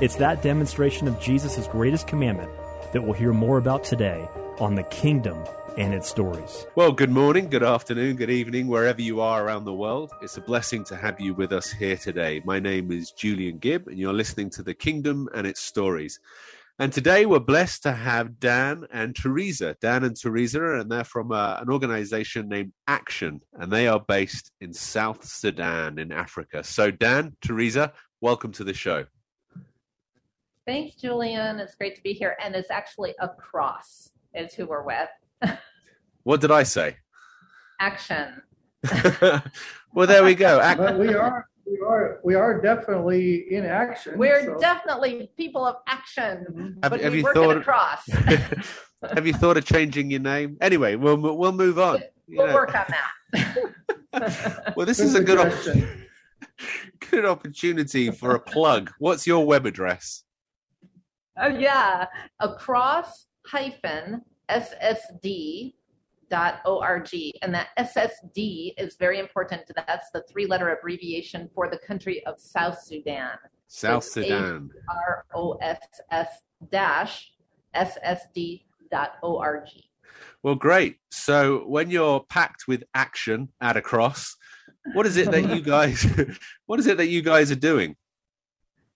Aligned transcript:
It's 0.00 0.16
that 0.16 0.40
demonstration 0.40 1.06
of 1.08 1.20
Jesus' 1.20 1.66
greatest 1.66 2.06
commandment 2.06 2.50
that 2.94 3.02
we'll 3.02 3.12
hear 3.12 3.34
more 3.34 3.58
about 3.58 3.84
today 3.84 4.26
on 4.58 4.74
the 4.74 4.82
kingdom 4.84 5.44
and 5.76 5.92
its 5.92 6.08
stories. 6.08 6.66
Well, 6.74 6.90
good 6.90 7.10
morning, 7.10 7.50
good 7.50 7.62
afternoon, 7.62 8.16
good 8.16 8.30
evening, 8.30 8.66
wherever 8.68 9.02
you 9.02 9.20
are 9.20 9.44
around 9.44 9.66
the 9.66 9.74
world. 9.74 10.10
It's 10.22 10.38
a 10.38 10.40
blessing 10.40 10.84
to 10.84 10.96
have 10.96 11.20
you 11.20 11.34
with 11.34 11.52
us 11.52 11.70
here 11.70 11.98
today. 11.98 12.40
My 12.46 12.58
name 12.58 12.90
is 12.90 13.10
Julian 13.10 13.58
Gibb, 13.58 13.88
and 13.88 13.98
you're 13.98 14.14
listening 14.14 14.48
to 14.52 14.62
The 14.62 14.72
Kingdom 14.72 15.28
and 15.34 15.46
Its 15.46 15.60
Stories. 15.60 16.18
And 16.78 16.90
today 16.94 17.26
we're 17.26 17.38
blessed 17.38 17.82
to 17.82 17.92
have 17.92 18.40
Dan 18.40 18.86
and 18.90 19.14
Teresa. 19.14 19.76
Dan 19.82 20.02
and 20.04 20.18
Teresa, 20.18 20.80
and 20.80 20.90
they're 20.90 21.04
from 21.04 21.30
uh, 21.30 21.58
an 21.60 21.68
organization 21.68 22.48
named 22.48 22.72
Action, 22.86 23.42
and 23.52 23.70
they 23.70 23.86
are 23.86 24.00
based 24.00 24.50
in 24.62 24.72
South 24.72 25.26
Sudan 25.26 25.98
in 25.98 26.10
Africa. 26.10 26.64
So, 26.64 26.90
Dan, 26.90 27.36
Teresa, 27.42 27.92
welcome 28.22 28.52
to 28.52 28.64
the 28.64 28.72
show. 28.72 29.04
Thanks, 30.70 30.94
Julian. 30.94 31.58
It's 31.58 31.74
great 31.74 31.96
to 31.96 32.02
be 32.04 32.12
here. 32.12 32.36
And 32.40 32.54
it's 32.54 32.70
actually 32.70 33.12
across 33.18 34.12
is 34.36 34.54
who 34.54 34.66
we're 34.66 34.84
with. 34.84 35.08
what 36.22 36.40
did 36.40 36.52
I 36.52 36.62
say? 36.62 36.96
Action. 37.80 38.40
well, 39.92 40.06
there 40.06 40.22
we 40.22 40.36
go. 40.36 40.60
Ac- 40.62 40.76
but 40.76 40.96
we 40.96 41.12
are 41.12 41.48
we 41.66 41.80
are 41.84 42.20
we 42.22 42.34
are 42.36 42.60
definitely 42.60 43.52
in 43.52 43.66
action. 43.66 44.16
We're 44.16 44.44
so. 44.44 44.60
definitely 44.60 45.32
people 45.36 45.66
of 45.66 45.74
action. 45.88 46.46
Mm-hmm. 46.48 46.66
Have, 46.84 46.92
but 46.92 47.00
have 47.00 47.16
you 47.16 47.28
thought 47.34 47.56
across? 47.56 48.06
have 49.12 49.26
you 49.26 49.32
thought 49.32 49.56
of 49.56 49.64
changing 49.64 50.08
your 50.12 50.20
name? 50.20 50.56
Anyway, 50.60 50.94
we'll 50.94 51.16
we'll 51.16 51.50
move 51.50 51.80
on. 51.80 52.00
We'll 52.28 52.46
know. 52.46 52.54
work 52.54 52.76
on 52.76 52.86
that. 53.32 54.72
well, 54.76 54.86
this 54.86 55.00
is 55.00 55.16
a 55.16 55.20
good 55.20 55.38
op- 55.40 55.88
good 57.10 57.24
opportunity 57.24 58.12
for 58.12 58.36
a 58.36 58.40
plug. 58.40 58.92
What's 59.00 59.26
your 59.26 59.44
web 59.44 59.66
address? 59.66 60.22
Oh 61.40 61.48
yeah, 61.48 62.06
across 62.40 63.26
hyphen 63.46 64.22
ssd 64.50 65.74
dot 66.28 66.60
org. 66.64 67.08
And 67.42 67.54
that 67.54 67.68
ssd 67.78 68.74
is 68.78 68.96
very 68.96 69.18
important. 69.18 69.62
That's 69.74 70.10
the 70.10 70.22
three 70.30 70.46
letter 70.46 70.68
abbreviation 70.68 71.48
for 71.54 71.68
the 71.68 71.78
country 71.78 72.24
of 72.26 72.38
south 72.38 72.82
sudan. 72.82 73.38
South 73.68 74.04
so 74.04 74.22
sudan. 74.22 74.70
R-o-s-s 75.34 76.28
dash 76.70 77.32
ssd 77.74 78.64
dot 78.90 79.12
org. 79.22 79.68
Well 80.42 80.56
great. 80.56 80.96
So 81.10 81.64
when 81.66 81.90
you're 81.90 82.20
packed 82.20 82.64
with 82.68 82.84
action 82.94 83.48
at 83.60 83.76
Across 83.76 84.36
what 84.94 85.06
is 85.06 85.16
it 85.16 85.30
that 85.30 85.54
you 85.54 85.60
guys 85.76 86.06
what 86.66 86.78
is 86.78 86.86
it 86.86 86.96
that 86.96 87.08
you 87.08 87.22
guys 87.22 87.50
are 87.50 87.56
doing 87.56 87.96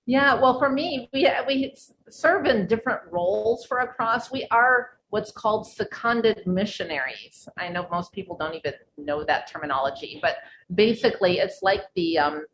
yeah, 0.07 0.35
well, 0.35 0.59
for 0.59 0.69
me, 0.71 1.09
we 1.13 1.29
we 1.47 1.75
serve 2.11 2.47
in 2.47 2.67
different 2.67 3.01
roles 3.11 3.65
for 3.65 3.79
Across. 3.79 4.31
We 4.31 4.47
are 4.51 4.99
what's 5.09 5.31
called 5.31 5.67
seconded 5.67 6.43
missionaries. 6.47 7.49
I 7.57 7.69
know 7.69 7.87
most 7.91 8.13
people 8.13 8.37
don't 8.37 8.55
even 8.55 8.75
know 8.99 9.25
that 9.25 9.51
terminology, 9.51 10.19
but 10.21 10.37
basically, 10.75 11.39
it's 11.39 11.61
like 11.63 11.83
the 11.95 12.19
um, 12.19 12.45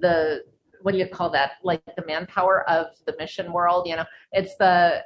the 0.00 0.42
what 0.82 0.92
do 0.92 0.98
you 0.98 1.06
call 1.06 1.30
that? 1.30 1.52
Like 1.64 1.82
the 1.96 2.04
manpower 2.06 2.68
of 2.68 2.86
the 3.06 3.14
mission 3.18 3.52
world. 3.52 3.86
You 3.88 3.96
know, 3.96 4.04
it's 4.32 4.56
the 4.56 5.02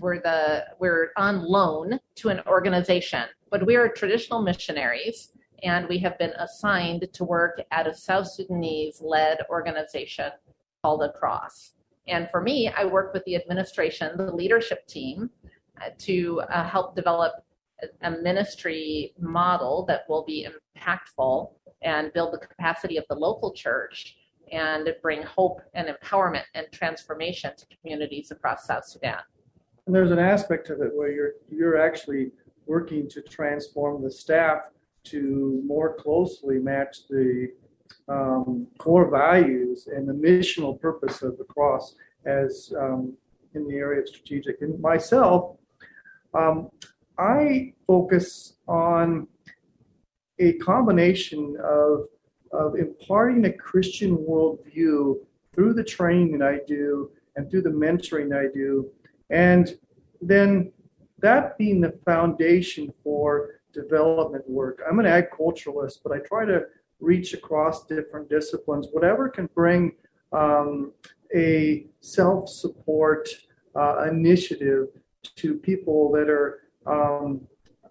we're 0.00 0.20
the 0.20 0.64
we're 0.78 1.10
on 1.18 1.44
loan 1.44 2.00
to 2.16 2.30
an 2.30 2.40
organization, 2.46 3.24
but 3.50 3.66
we 3.66 3.76
are 3.76 3.88
traditional 3.88 4.40
missionaries 4.40 5.32
and 5.62 5.88
we 5.88 5.98
have 5.98 6.18
been 6.18 6.32
assigned 6.38 7.08
to 7.12 7.24
work 7.24 7.60
at 7.70 7.86
a 7.86 7.94
South 7.94 8.28
Sudanese 8.28 9.00
led 9.00 9.38
organization 9.50 10.30
called 10.84 11.02
Across. 11.02 11.72
And 12.08 12.28
for 12.30 12.42
me, 12.42 12.68
I 12.68 12.84
work 12.84 13.14
with 13.14 13.24
the 13.24 13.36
administration, 13.36 14.18
the 14.18 14.30
leadership 14.30 14.86
team, 14.86 15.30
uh, 15.80 15.88
to 16.00 16.42
uh, 16.50 16.62
help 16.62 16.94
develop 16.94 17.32
a 18.02 18.10
ministry 18.10 19.14
model 19.18 19.86
that 19.88 20.02
will 20.10 20.24
be 20.24 20.46
impactful 20.46 21.52
and 21.80 22.12
build 22.12 22.34
the 22.34 22.38
capacity 22.38 22.98
of 22.98 23.04
the 23.08 23.14
local 23.14 23.54
church 23.54 24.16
and 24.52 24.86
bring 25.00 25.22
hope 25.22 25.62
and 25.72 25.88
empowerment 25.88 26.44
and 26.54 26.66
transformation 26.70 27.50
to 27.56 27.64
communities 27.74 28.30
across 28.30 28.66
South 28.66 28.84
Sudan. 28.84 29.20
And 29.86 29.94
there's 29.94 30.10
an 30.10 30.18
aspect 30.18 30.68
of 30.68 30.82
it 30.82 30.90
where 30.94 31.10
you're 31.10 31.32
you're 31.50 31.80
actually 31.80 32.30
working 32.66 33.08
to 33.08 33.22
transform 33.22 34.02
the 34.02 34.10
staff 34.10 34.70
to 35.04 35.62
more 35.64 35.94
closely 35.94 36.58
match 36.58 37.08
the 37.08 37.48
um, 38.08 38.66
core 38.78 39.10
values 39.10 39.88
and 39.94 40.08
the 40.08 40.12
missional 40.12 40.80
purpose 40.80 41.22
of 41.22 41.38
the 41.38 41.44
cross 41.44 41.94
as 42.26 42.72
um, 42.78 43.14
in 43.54 43.66
the 43.68 43.74
area 43.74 44.00
of 44.00 44.08
strategic. 44.08 44.60
And 44.62 44.80
myself, 44.80 45.56
um, 46.34 46.70
I 47.18 47.72
focus 47.86 48.54
on 48.66 49.28
a 50.38 50.54
combination 50.54 51.56
of, 51.62 52.06
of 52.52 52.76
imparting 52.76 53.44
a 53.44 53.52
Christian 53.52 54.16
worldview 54.16 55.18
through 55.54 55.74
the 55.74 55.84
training 55.84 56.38
that 56.38 56.46
I 56.46 56.58
do 56.66 57.10
and 57.36 57.50
through 57.50 57.62
the 57.62 57.70
mentoring 57.70 58.36
I 58.36 58.52
do, 58.52 58.90
and 59.30 59.76
then 60.20 60.72
that 61.18 61.56
being 61.58 61.80
the 61.80 61.98
foundation 62.04 62.92
for 63.02 63.60
development 63.72 64.48
work. 64.48 64.80
I'm 64.88 65.00
an 65.00 65.06
agriculturalist, 65.06 66.00
but 66.02 66.12
I 66.12 66.18
try 66.18 66.44
to 66.44 66.64
reach 67.00 67.34
across 67.34 67.86
different 67.86 68.28
disciplines, 68.28 68.88
whatever 68.92 69.28
can 69.28 69.48
bring 69.54 69.92
um, 70.32 70.92
a 71.34 71.86
self 72.00 72.48
support 72.48 73.28
uh, 73.76 74.08
initiative 74.08 74.88
to 75.36 75.54
people 75.54 76.12
that 76.12 76.28
are 76.28 76.60
um, 76.86 77.40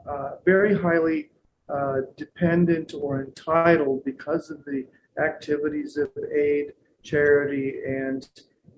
uh, 0.07 0.31
very 0.45 0.77
highly 0.77 1.29
uh, 1.69 2.01
dependent 2.17 2.93
or 2.93 3.23
entitled 3.23 4.03
because 4.03 4.49
of 4.49 4.63
the 4.65 4.85
activities 5.23 5.97
of 5.97 6.09
aid, 6.35 6.73
charity, 7.03 7.75
and 7.85 8.27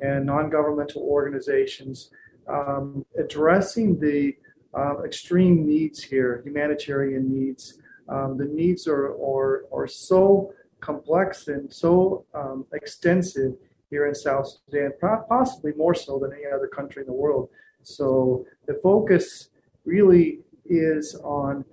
and 0.02 0.26
non-governmental 0.26 1.02
organizations, 1.02 2.12
um, 2.50 3.06
addressing 3.18 3.98
the 4.00 4.36
uh, 4.78 5.02
extreme 5.04 5.66
needs 5.66 6.04
here, 6.04 6.42
humanitarian 6.46 7.34
needs, 7.34 7.80
um, 8.10 8.38
the 8.38 8.46
needs 8.46 8.88
are, 8.88 9.14
are, 9.16 9.66
are 9.74 9.88
so 9.88 10.54
complex 10.80 11.48
and 11.48 11.72
so 11.72 12.26
um, 12.34 12.66
extensive 12.74 13.54
here 13.90 14.08
in 14.08 14.16
South 14.16 14.48
Sudan, 14.66 14.92
possibly 15.30 15.72
more 15.76 15.96
so 15.96 16.20
than 16.20 16.32
any 16.34 16.52
other 16.54 16.68
country 16.68 17.02
in 17.02 17.08
the 17.08 17.14
world. 17.14 17.50
So 17.84 18.46
the 18.68 18.80
focus 18.82 19.50
really 19.86 20.40
is 20.66 21.16
on 21.24 21.64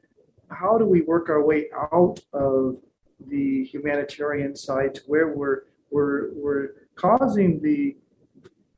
how 0.51 0.77
do 0.79 0.85
we 0.85 1.01
work 1.03 1.31
our 1.31 1.43
way 1.43 1.69
out 1.93 2.21
of 2.33 2.77
the 3.29 3.65
humanitarian 3.65 4.55
side 4.55 4.95
to 4.97 5.01
where 5.07 5.29
we're 5.29 5.63
we're 5.91 6.33
we're 6.35 6.69
causing 6.97 7.61
the 7.63 7.97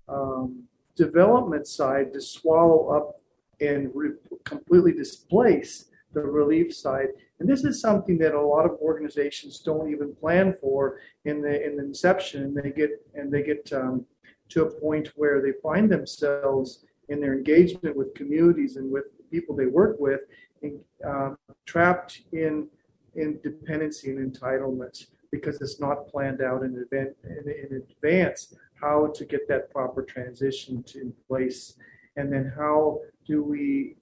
um, 0.09 0.65
development 0.97 1.67
side 1.67 2.12
to 2.12 2.21
swallow 2.21 2.89
up 2.89 3.21
and 3.61 3.91
re- 3.95 4.12
completely 4.45 4.93
displace 4.93 5.87
the 6.12 6.21
relief 6.21 6.75
side. 6.75 7.09
And 7.40 7.48
this 7.48 7.64
is 7.64 7.81
something 7.81 8.19
that 8.19 8.34
a 8.34 8.40
lot 8.40 8.64
of 8.64 8.78
organizations 8.81 9.58
don't 9.58 9.90
even 9.90 10.14
plan 10.14 10.54
for 10.60 11.00
in 11.25 11.42
the 11.42 11.64
in 11.64 11.76
the 11.76 11.84
inception. 11.84 12.44
And 12.44 12.56
they 12.56 12.70
get 12.70 12.90
and 13.14 13.32
they 13.32 13.42
get 13.42 13.72
um, 13.72 14.06
to 14.50 14.62
a 14.62 14.81
point 14.81 15.08
where 15.16 15.42
they 15.42 15.52
find 15.62 15.90
themselves 15.90 16.84
in 17.08 17.20
their 17.20 17.34
engagement 17.34 17.96
with 17.96 18.14
communities 18.14 18.76
and 18.76 18.90
with 18.90 19.04
people 19.31 19.56
they 19.56 19.66
work 19.66 19.96
with 19.98 20.20
in, 20.62 20.81
um, 21.04 21.36
trapped 21.66 22.22
in 22.32 22.69
in 23.16 23.38
dependency 23.42 24.10
and 24.10 24.32
entitlement 24.32 25.06
because 25.31 25.60
it's 25.60 25.81
not 25.81 26.08
planned 26.08 26.40
out 26.40 26.62
in, 26.62 26.72
event, 26.76 27.10
in, 27.25 27.44
in 27.48 27.82
advance 27.82 28.54
how 28.81 29.06
to 29.14 29.25
get 29.25 29.46
that 29.48 29.70
proper 29.72 30.02
transition 30.02 30.82
to 30.82 31.00
in 31.00 31.12
place 31.28 31.75
and 32.16 32.32
then 32.32 32.52
how 32.56 32.98
do 33.26 33.42
we 33.42 33.96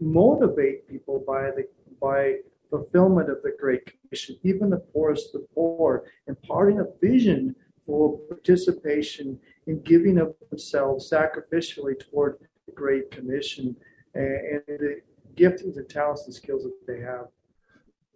motivate 0.00 0.88
people 0.88 1.22
by 1.26 1.50
the 1.50 1.66
by 2.00 2.36
fulfillment 2.70 3.30
of 3.30 3.42
the 3.42 3.52
Great 3.58 3.82
Commission, 3.86 4.36
even 4.42 4.70
the 4.70 4.78
poorest 4.78 5.34
of 5.34 5.42
the 5.42 5.46
poor, 5.54 6.04
imparting 6.26 6.80
a 6.80 6.86
vision 7.00 7.54
for 7.86 8.18
participation 8.28 9.38
in 9.66 9.80
giving 9.82 10.18
of 10.18 10.34
themselves 10.50 11.10
sacrificially 11.10 11.98
toward 11.98 12.38
the 12.66 12.72
Great 12.72 13.10
Commission 13.10 13.74
and, 14.14 14.62
the 14.66 15.00
giftings 15.36 15.76
and 15.76 15.88
talents 15.88 16.24
and 16.26 16.34
skills 16.34 16.64
that 16.64 16.72
they 16.86 17.00
have. 17.00 17.26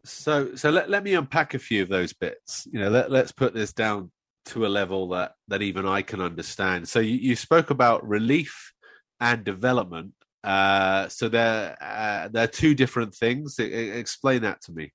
So, 0.04 0.54
so 0.56 0.70
let, 0.70 0.90
let 0.90 1.04
me 1.04 1.14
unpack 1.14 1.54
a 1.54 1.58
few 1.58 1.82
of 1.82 1.88
those 1.88 2.12
bits. 2.12 2.66
You 2.70 2.80
know, 2.80 2.90
let, 2.90 3.10
let's 3.10 3.32
put 3.32 3.54
this 3.54 3.72
down 3.72 4.10
to 4.46 4.66
a 4.66 4.68
level 4.68 5.08
that 5.10 5.34
that 5.46 5.62
even 5.62 5.86
I 5.86 6.02
can 6.02 6.20
understand. 6.20 6.88
So, 6.88 6.98
you, 6.98 7.16
you 7.16 7.36
spoke 7.36 7.70
about 7.70 8.06
relief 8.06 8.72
and 9.20 9.44
development. 9.44 10.12
Uh, 10.44 11.08
so 11.08 11.28
they're 11.28 11.76
uh, 11.80 12.28
they're 12.28 12.48
two 12.48 12.74
different 12.74 13.14
things. 13.14 13.56
I, 13.58 13.64
explain 13.64 14.42
that 14.42 14.60
to 14.62 14.72
me. 14.72 14.92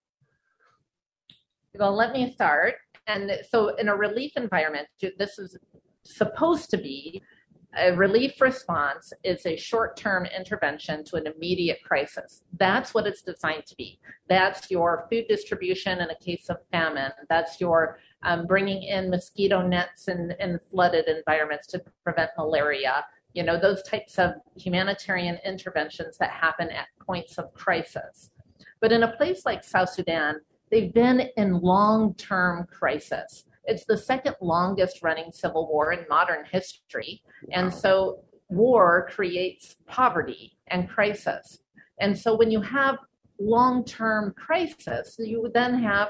Well, 1.75 1.95
let 1.95 2.11
me 2.11 2.33
start. 2.33 2.75
And 3.07 3.31
so, 3.49 3.75
in 3.75 3.87
a 3.87 3.95
relief 3.95 4.33
environment, 4.35 4.87
this 5.17 5.39
is 5.39 5.57
supposed 6.03 6.69
to 6.71 6.77
be 6.77 7.21
a 7.77 7.93
relief 7.93 8.41
response 8.41 9.13
is 9.23 9.45
a 9.45 9.55
short 9.55 9.97
term 9.97 10.25
intervention 10.25 11.03
to 11.05 11.15
an 11.17 11.27
immediate 11.27 11.79
crisis. 11.83 12.43
That's 12.57 12.93
what 12.93 13.05
it's 13.05 13.21
designed 13.21 13.65
to 13.67 13.75
be. 13.75 13.99
That's 14.29 14.71
your 14.71 15.05
food 15.11 15.25
distribution 15.27 15.99
in 15.99 16.09
a 16.09 16.15
case 16.15 16.49
of 16.49 16.57
famine. 16.71 17.11
That's 17.29 17.61
your 17.61 17.99
um, 18.23 18.47
bringing 18.47 18.83
in 18.83 19.09
mosquito 19.09 19.61
nets 19.61 20.07
in, 20.07 20.33
in 20.39 20.59
flooded 20.71 21.07
environments 21.07 21.67
to 21.67 21.83
prevent 22.03 22.31
malaria. 22.37 23.05
You 23.37 23.43
know, 23.43 23.59
those 23.59 23.83
types 23.83 24.17
of 24.17 24.31
humanitarian 24.55 25.37
interventions 25.45 26.17
that 26.17 26.31
happen 26.31 26.71
at 26.71 26.87
points 27.05 27.37
of 27.37 27.53
crisis. 27.53 28.31
But 28.81 28.91
in 28.91 29.03
a 29.03 29.15
place 29.15 29.45
like 29.45 29.63
South 29.63 29.91
Sudan, 29.91 30.37
they've 30.71 30.91
been 30.91 31.29
in 31.37 31.59
long 31.59 32.15
term 32.15 32.65
crisis. 32.65 33.45
It's 33.65 33.85
the 33.85 33.95
second 33.95 34.37
longest 34.41 35.03
running 35.03 35.31
civil 35.31 35.67
war 35.71 35.93
in 35.93 36.03
modern 36.09 36.45
history. 36.51 37.21
And 37.51 37.71
so 37.71 38.23
war 38.49 39.07
creates 39.11 39.75
poverty 39.85 40.57
and 40.69 40.89
crisis. 40.89 41.59
And 41.99 42.17
so 42.17 42.35
when 42.35 42.49
you 42.49 42.61
have 42.61 42.97
long 43.39 43.85
term 43.85 44.33
crisis, 44.35 45.15
you 45.19 45.51
then 45.53 45.77
have 45.83 46.09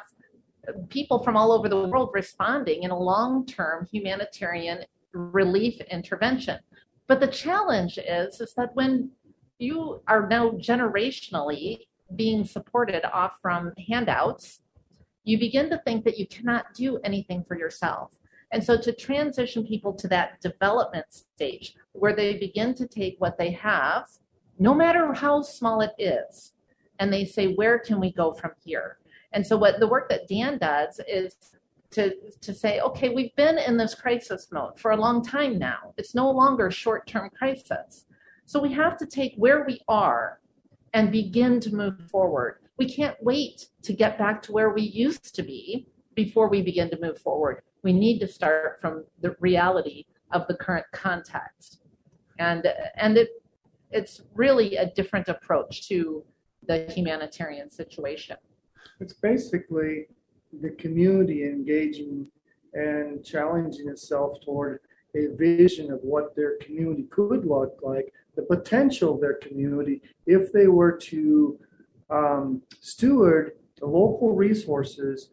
people 0.87 1.21
from 1.25 1.35
all 1.35 1.51
over 1.51 1.67
the 1.67 1.87
world 1.87 2.11
responding 2.13 2.83
in 2.83 2.91
a 2.91 2.97
long 2.97 3.45
term 3.45 3.85
humanitarian 3.91 4.85
relief 5.11 5.81
intervention. 5.91 6.59
But 7.07 7.19
the 7.19 7.27
challenge 7.27 7.97
is, 7.97 8.41
is 8.41 8.53
that 8.55 8.75
when 8.75 9.11
you 9.59 10.01
are 10.07 10.27
now 10.27 10.51
generationally 10.51 11.79
being 12.15 12.45
supported 12.45 13.05
off 13.11 13.33
from 13.41 13.73
handouts 13.89 14.61
you 15.27 15.37
begin 15.37 15.69
to 15.69 15.77
think 15.79 16.05
that 16.05 16.17
you 16.17 16.25
cannot 16.25 16.73
do 16.73 16.99
anything 17.03 17.43
for 17.45 17.59
yourself. 17.59 18.13
And 18.53 18.63
so 18.63 18.79
to 18.79 18.93
transition 18.93 19.67
people 19.67 19.93
to 19.95 20.07
that 20.07 20.39
development 20.39 21.05
stage 21.09 21.75
where 21.91 22.15
they 22.15 22.37
begin 22.37 22.73
to 22.75 22.87
take 22.87 23.17
what 23.19 23.37
they 23.37 23.51
have, 23.51 24.07
no 24.57 24.73
matter 24.73 25.11
how 25.11 25.41
small 25.41 25.81
it 25.81 25.91
is, 25.99 26.53
and 26.99 27.11
they 27.11 27.25
say, 27.25 27.53
where 27.55 27.77
can 27.77 27.99
we 27.99 28.13
go 28.13 28.33
from 28.33 28.51
here? 28.63 28.99
And 29.33 29.45
so 29.45 29.57
what 29.57 29.81
the 29.81 29.87
work 29.87 30.07
that 30.07 30.29
Dan 30.29 30.59
does 30.59 31.01
is 31.05 31.35
to, 31.91 32.13
to 32.41 32.53
say, 32.53 32.79
okay, 32.81 33.09
we've 33.09 33.35
been 33.35 33.57
in 33.57 33.77
this 33.77 33.95
crisis 33.95 34.47
mode 34.51 34.79
for 34.79 34.91
a 34.91 34.97
long 34.97 35.23
time 35.23 35.57
now. 35.57 35.93
It's 35.97 36.13
no 36.13 36.29
longer 36.29 36.69
short-term 36.69 37.29
crisis. 37.37 38.05
So 38.45 38.61
we 38.61 38.73
have 38.73 38.97
to 38.97 39.05
take 39.05 39.33
where 39.35 39.65
we 39.65 39.81
are 39.87 40.39
and 40.93 41.11
begin 41.11 41.59
to 41.61 41.75
move 41.75 41.95
forward 42.09 42.59
we 42.77 42.87
can't 42.87 43.17
wait 43.21 43.67
to 43.83 43.93
get 43.93 44.17
back 44.17 44.41
to 44.43 44.51
where 44.51 44.69
we 44.69 44.83
used 44.83 45.35
to 45.35 45.43
be 45.43 45.87
before 46.15 46.49
we 46.49 46.61
begin 46.61 46.89
to 46.91 46.99
move 47.01 47.19
forward. 47.19 47.61
We 47.83 47.93
need 47.93 48.19
to 48.19 48.27
start 48.27 48.79
from 48.79 49.05
the 49.21 49.35
reality 49.39 50.05
of 50.31 50.47
the 50.47 50.55
current 50.55 50.85
context. 50.93 51.81
And, 52.39 52.67
and 52.95 53.17
it, 53.17 53.29
it's 53.91 54.21
really 54.35 54.75
a 54.77 54.91
different 54.91 55.27
approach 55.27 55.87
to 55.89 56.23
the 56.67 56.85
humanitarian 56.91 57.69
situation. 57.69 58.37
It's 58.99 59.13
basically 59.13 60.07
the 60.61 60.69
community 60.71 61.43
engaging 61.43 62.27
and 62.73 63.23
challenging 63.23 63.89
itself 63.89 64.39
toward 64.43 64.79
a 65.15 65.27
vision 65.35 65.91
of 65.91 65.99
what 66.01 66.35
their 66.35 66.57
community 66.57 67.03
could 67.09 67.45
look 67.45 67.79
like, 67.81 68.13
the 68.35 68.43
potential 68.43 69.15
of 69.15 69.21
their 69.21 69.35
community 69.35 70.01
if 70.25 70.51
they 70.51 70.67
were 70.67 70.91
to 70.91 71.59
um, 72.09 72.61
steward 72.81 73.53
the 73.79 73.85
local 73.85 74.33
resources, 74.33 75.29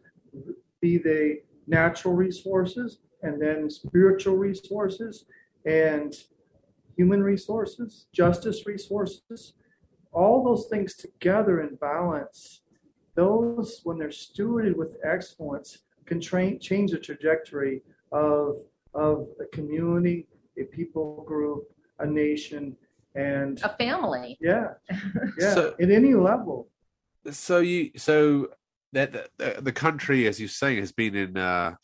be 0.81 0.97
they 0.97 1.39
natural 1.67 2.13
resources 2.13 2.99
and 3.23 3.41
then 3.41 3.69
spiritual 3.69 4.35
resources 4.35 5.25
and 5.65 6.15
human 6.95 7.23
resources, 7.23 8.05
justice 8.13 8.65
resources, 8.65 9.53
all 10.11 10.43
those 10.43 10.67
things 10.67 10.95
together 10.95 11.61
in 11.61 11.75
balance, 11.75 12.61
those, 13.15 13.81
when 13.83 13.97
they're 13.97 14.09
stewarded 14.09 14.75
with 14.75 14.97
excellence, 15.03 15.79
can 16.05 16.19
tra- 16.19 16.57
change 16.59 16.91
the 16.91 16.99
trajectory 16.99 17.81
of, 18.11 18.57
of 18.93 19.27
a 19.41 19.45
community, 19.55 20.27
a 20.59 20.63
people 20.65 21.23
group, 21.27 21.63
a 21.99 22.05
nation, 22.05 22.75
and 23.15 23.61
a 23.63 23.69
family. 23.69 24.37
Yeah, 24.41 24.73
yeah, 25.39 25.53
so, 25.53 25.75
at 25.79 25.89
any 25.89 26.13
level. 26.13 26.69
So 27.31 27.59
you, 27.59 27.91
so 27.97 28.49
that 28.93 29.29
the, 29.37 29.57
the 29.61 29.71
country, 29.71 30.27
as 30.27 30.39
you 30.39 30.47
say, 30.47 30.75
has 30.79 30.91
been 30.91 31.15
in 31.15 31.37
uh, 31.37 31.75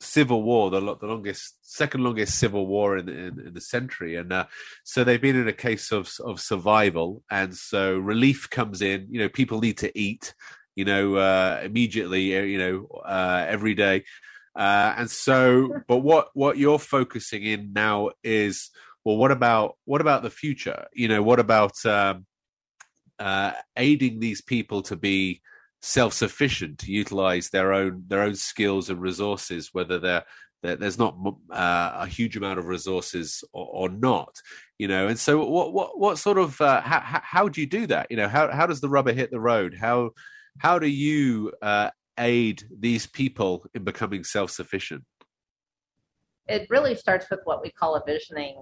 civil 0.00 0.42
war, 0.42 0.70
the, 0.70 0.80
the 0.80 1.06
longest, 1.06 1.58
second 1.62 2.04
longest 2.04 2.38
civil 2.38 2.66
war 2.66 2.96
in, 2.96 3.08
in, 3.08 3.40
in 3.46 3.54
the 3.54 3.60
century, 3.60 4.16
and 4.16 4.32
uh, 4.32 4.46
so 4.84 5.04
they've 5.04 5.20
been 5.20 5.36
in 5.36 5.48
a 5.48 5.52
case 5.52 5.92
of 5.92 6.12
of 6.24 6.40
survival, 6.40 7.22
and 7.30 7.56
so 7.56 7.96
relief 7.96 8.48
comes 8.50 8.82
in. 8.82 9.06
You 9.10 9.20
know, 9.20 9.28
people 9.28 9.60
need 9.60 9.78
to 9.78 9.98
eat. 9.98 10.34
You 10.76 10.84
know, 10.84 11.16
uh, 11.16 11.60
immediately. 11.64 12.38
Uh, 12.38 12.42
you 12.42 12.58
know, 12.58 12.86
uh, 13.04 13.44
every 13.48 13.74
day. 13.74 14.04
Uh, 14.54 14.94
and 14.96 15.10
so, 15.10 15.70
but 15.88 15.98
what 15.98 16.28
what 16.34 16.58
you're 16.58 16.78
focusing 16.78 17.42
in 17.44 17.72
now 17.72 18.10
is 18.22 18.70
well, 19.04 19.16
what 19.16 19.30
about 19.30 19.76
what 19.84 20.00
about 20.00 20.22
the 20.22 20.30
future? 20.30 20.86
You 20.92 21.08
know, 21.08 21.22
what 21.22 21.40
about 21.40 21.84
um, 21.86 22.26
uh, 23.18 23.52
aiding 23.76 24.20
these 24.20 24.42
people 24.42 24.82
to 24.82 24.96
be 24.96 25.40
self-sufficient, 25.80 26.78
to 26.80 26.92
utilize 26.92 27.50
their 27.50 27.72
own 27.72 28.04
their 28.08 28.22
own 28.22 28.34
skills 28.34 28.90
and 28.90 29.00
resources, 29.00 29.70
whether 29.72 29.98
they're 29.98 30.24
there's 30.62 30.98
not 30.98 31.16
uh, 31.52 31.92
a 32.00 32.06
huge 32.06 32.36
amount 32.36 32.58
of 32.58 32.66
resources 32.66 33.44
or, 33.52 33.66
or, 33.66 33.88
not, 33.88 34.34
you 34.78 34.88
know. 34.88 35.06
And 35.06 35.18
so, 35.18 35.44
what 35.44 35.72
what 35.72 35.98
what 35.98 36.18
sort 36.18 36.38
of 36.38 36.60
uh, 36.60 36.80
how 36.80 37.20
how 37.22 37.48
do 37.48 37.60
you 37.60 37.66
do 37.66 37.86
that? 37.86 38.08
You 38.10 38.16
know, 38.16 38.28
how 38.28 38.50
how 38.50 38.66
does 38.66 38.80
the 38.80 38.88
rubber 38.88 39.12
hit 39.12 39.30
the 39.30 39.40
road? 39.40 39.76
How 39.78 40.10
how 40.58 40.78
do 40.78 40.88
you 40.88 41.52
uh, 41.62 41.90
aid 42.18 42.64
these 42.76 43.06
people 43.06 43.64
in 43.74 43.84
becoming 43.84 44.24
self 44.24 44.50
sufficient? 44.50 45.04
It 46.48 46.66
really 46.70 46.96
starts 46.96 47.26
with 47.30 47.40
what 47.44 47.62
we 47.62 47.70
call 47.70 47.94
a 47.94 48.02
visioning 48.04 48.56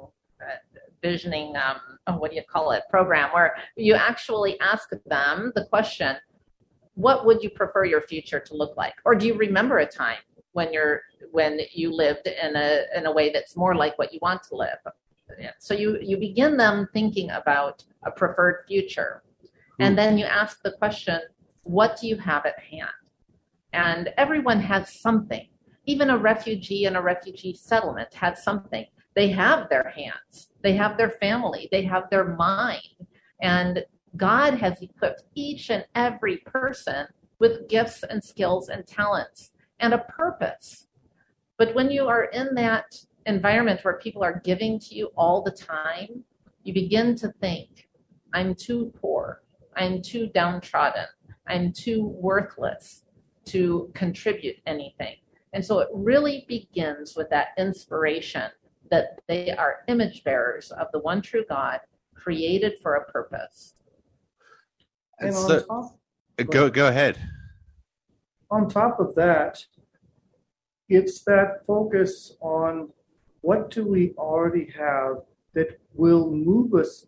visioning 1.03 1.55
um, 1.57 2.19
what 2.19 2.31
do 2.31 2.37
you 2.37 2.43
call 2.51 2.73
it 2.73 2.83
program 2.91 3.31
where 3.33 3.57
you 3.77 3.95
actually 3.95 4.59
ask 4.61 4.91
them 5.07 5.53
the 5.55 5.65
question 5.67 6.17
what 6.97 7.27
would 7.27 7.43
you 7.43 7.51
prefer 7.51 7.85
your 7.85 8.01
future 8.01 8.41
to 8.41 8.55
look 8.55 8.77
like? 8.77 8.95
Or 9.05 9.15
do 9.15 9.27
you 9.27 9.35
remember 9.35 9.79
a 9.79 9.87
time 9.87 10.19
when 10.53 10.73
you're 10.73 11.03
when 11.31 11.61
you 11.73 11.93
lived 11.93 12.27
in 12.27 12.57
a 12.57 12.85
in 12.97 13.07
a 13.07 13.13
way 13.13 13.31
that's 13.31 13.57
more 13.57 13.75
like 13.75 13.97
what 13.99 14.13
you 14.13 14.19
want 14.23 14.43
to 14.45 14.57
live? 14.57 14.79
So 15.59 15.75
you 15.75 15.99
you 16.01 16.17
begin 16.17 16.57
them 16.57 16.89
thinking 16.93 17.31
about 17.31 17.85
a 18.05 18.11
preferred 18.11 18.65
future. 18.67 19.23
And 19.79 19.91
hmm. 19.91 19.97
then 19.97 20.19
you 20.19 20.25
ask 20.25 20.63
the 20.63 20.73
question 20.73 21.21
what 21.63 21.99
do 22.01 22.07
you 22.07 22.17
have 22.17 22.47
at 22.47 22.59
hand? 22.59 22.89
And 23.73 24.11
everyone 24.17 24.61
has 24.61 25.01
something. 25.01 25.49
Even 25.85 26.11
a 26.11 26.19
refugee 26.19 26.85
in 26.85 26.97
a 26.97 27.03
refugee 27.03 27.55
settlement 27.55 28.15
has 28.15 28.43
something. 28.43 28.87
They 29.15 29.29
have 29.31 29.69
their 29.69 29.91
hands, 29.91 30.51
they 30.63 30.75
have 30.77 30.97
their 30.97 31.11
family, 31.11 31.69
they 31.73 31.83
have 31.83 32.09
their 32.11 32.37
mind. 32.37 32.83
And 33.43 33.85
God 34.17 34.55
has 34.55 34.81
equipped 34.81 35.25
each 35.35 35.71
and 35.71 35.85
every 35.95 36.39
person 36.39 37.07
with 37.39 37.69
gifts 37.69 38.03
and 38.03 38.23
skills 38.23 38.69
and 38.69 38.87
talents 38.87 39.51
and 39.81 39.93
a 39.93 39.99
purpose. 39.99 40.87
But 41.59 41.75
when 41.75 41.91
you 41.91 42.07
are 42.07 42.25
in 42.25 42.55
that 42.55 42.97
environment 43.27 43.81
where 43.83 43.99
people 43.99 44.23
are 44.23 44.41
giving 44.45 44.79
to 44.81 44.95
you 44.95 45.11
all 45.17 45.43
the 45.43 45.51
time, 45.51 46.25
you 46.63 46.73
begin 46.73 47.15
to 47.17 47.33
think, 47.41 47.89
I'm 48.33 48.55
too 48.55 48.93
poor, 49.01 49.43
I'm 49.77 50.03
too 50.03 50.29
downtrodden, 50.29 51.07
I'm 51.47 51.73
too 51.73 52.05
worthless 52.21 53.05
to 53.47 53.91
contribute 53.95 54.57
anything. 54.67 55.17
And 55.53 55.65
so 55.65 55.79
it 55.79 55.89
really 55.93 56.45
begins 56.49 57.15
with 57.17 57.31
that 57.31 57.49
inspiration 57.57 58.51
that 58.91 59.21
they 59.29 59.53
are 59.53 59.85
image 59.89 60.23
bearers 60.25 60.71
of 60.73 60.89
the 60.93 60.99
one 61.01 61.23
true 61.23 61.45
God, 61.49 61.81
created 62.15 62.75
for 62.83 62.95
a 62.95 63.11
purpose. 63.11 63.75
And 65.19 65.35
on 65.35 65.49
so, 65.49 65.61
top, 65.61 65.99
uh, 66.39 66.43
go 66.45 66.71
go 66.71 66.89
ahead. 66.89 67.19
on 68.51 68.69
top 68.69 69.01
of 69.01 69.15
that, 69.15 69.65
it's 70.89 71.23
that 71.25 71.65
focus 71.67 72.37
on 72.41 72.91
what 73.41 73.71
do 73.71 73.87
we 73.87 74.13
already 74.19 74.71
have 74.77 75.19
that 75.55 75.81
will 75.95 76.31
move 76.31 76.75
us 76.75 77.07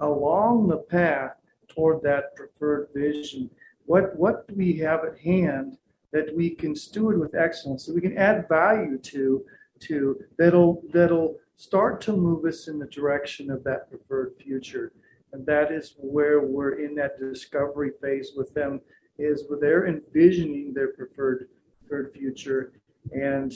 along 0.00 0.68
the 0.68 0.76
path 0.76 1.32
toward 1.68 2.02
that 2.02 2.34
preferred 2.36 2.88
vision. 2.94 3.50
What 3.86 4.14
what 4.16 4.46
do 4.48 4.54
we 4.54 4.76
have 4.78 5.04
at 5.04 5.18
hand 5.18 5.78
that 6.12 6.34
we 6.34 6.50
can 6.50 6.74
steward 6.74 7.18
with 7.18 7.34
excellence, 7.34 7.86
that 7.86 7.94
we 7.94 8.00
can 8.00 8.16
add 8.16 8.48
value 8.48 8.98
to, 8.98 9.44
to 9.80 10.18
that'll 10.38 10.82
that'll 10.92 11.36
start 11.56 12.00
to 12.00 12.12
move 12.12 12.44
us 12.44 12.68
in 12.68 12.78
the 12.78 12.86
direction 12.86 13.50
of 13.50 13.64
that 13.64 13.90
preferred 13.90 14.34
future. 14.42 14.92
And 15.32 15.44
that 15.46 15.70
is 15.70 15.94
where 15.98 16.40
we're 16.40 16.78
in 16.84 16.94
that 16.96 17.18
discovery 17.20 17.92
phase 18.00 18.32
with 18.36 18.52
them, 18.54 18.80
is 19.18 19.44
where 19.48 19.58
they're 19.60 19.86
envisioning 19.86 20.72
their 20.72 20.92
preferred 20.92 21.48
preferred 21.80 22.12
future. 22.12 22.72
And 23.12 23.52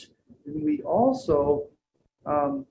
we 0.46 0.82
also 0.82 1.68
um, 2.26 2.66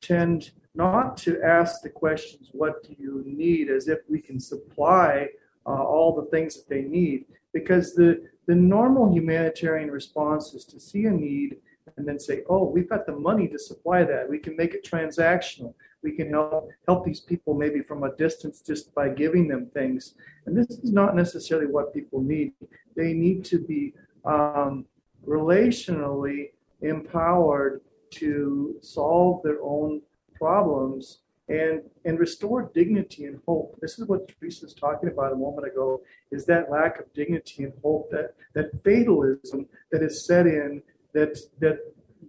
tend 0.00 0.50
not 0.74 1.16
to 1.18 1.40
ask 1.42 1.82
the 1.82 1.88
questions, 1.88 2.50
what 2.52 2.82
do 2.82 2.94
you 2.98 3.22
need, 3.26 3.70
as 3.70 3.88
if 3.88 3.98
we 4.08 4.20
can 4.20 4.38
supply 4.38 5.28
uh, 5.66 5.82
all 5.82 6.14
the 6.14 6.30
things 6.30 6.54
that 6.56 6.68
they 6.68 6.82
need. 6.82 7.24
Because 7.52 7.94
the, 7.94 8.22
the 8.46 8.54
normal 8.54 9.12
humanitarian 9.12 9.90
response 9.90 10.52
is 10.54 10.64
to 10.66 10.78
see 10.78 11.06
a 11.06 11.10
need 11.10 11.56
and 11.96 12.06
then 12.06 12.18
say, 12.18 12.42
oh, 12.48 12.64
we've 12.64 12.88
got 12.88 13.06
the 13.06 13.16
money 13.16 13.48
to 13.48 13.58
supply 13.58 14.04
that. 14.04 14.28
We 14.28 14.38
can 14.38 14.56
make 14.56 14.74
it 14.74 14.84
transactional. 14.84 15.72
We 16.06 16.12
can 16.12 16.30
help 16.30 16.68
help 16.86 17.04
these 17.04 17.22
people 17.30 17.52
maybe 17.54 17.80
from 17.80 18.04
a 18.04 18.14
distance 18.14 18.56
just 18.70 18.94
by 18.94 19.06
giving 19.08 19.48
them 19.48 19.64
things. 19.78 20.14
And 20.44 20.56
this 20.56 20.70
is 20.84 20.92
not 20.92 21.16
necessarily 21.16 21.66
what 21.66 21.92
people 21.92 22.20
need. 22.22 22.52
They 22.94 23.12
need 23.12 23.44
to 23.46 23.58
be 23.58 23.82
um, 24.24 24.86
relationally 25.26 26.40
empowered 26.80 27.80
to 28.20 28.76
solve 28.82 29.42
their 29.42 29.60
own 29.74 30.00
problems 30.42 31.02
and 31.48 31.82
and 32.04 32.20
restore 32.20 32.70
dignity 32.80 33.24
and 33.24 33.40
hope. 33.48 33.76
This 33.80 33.98
is 33.98 34.06
what 34.06 34.28
Teresa 34.28 34.66
was 34.66 34.74
talking 34.74 35.08
about 35.08 35.32
a 35.32 35.42
moment 35.46 35.66
ago. 35.66 36.02
Is 36.30 36.46
that 36.46 36.70
lack 36.70 37.00
of 37.00 37.12
dignity 37.14 37.64
and 37.64 37.72
hope 37.82 38.10
that 38.12 38.28
that 38.54 38.68
fatalism 38.84 39.66
that 39.90 40.02
is 40.08 40.24
set 40.24 40.46
in 40.46 40.82
that 41.14 41.32
that 41.58 41.78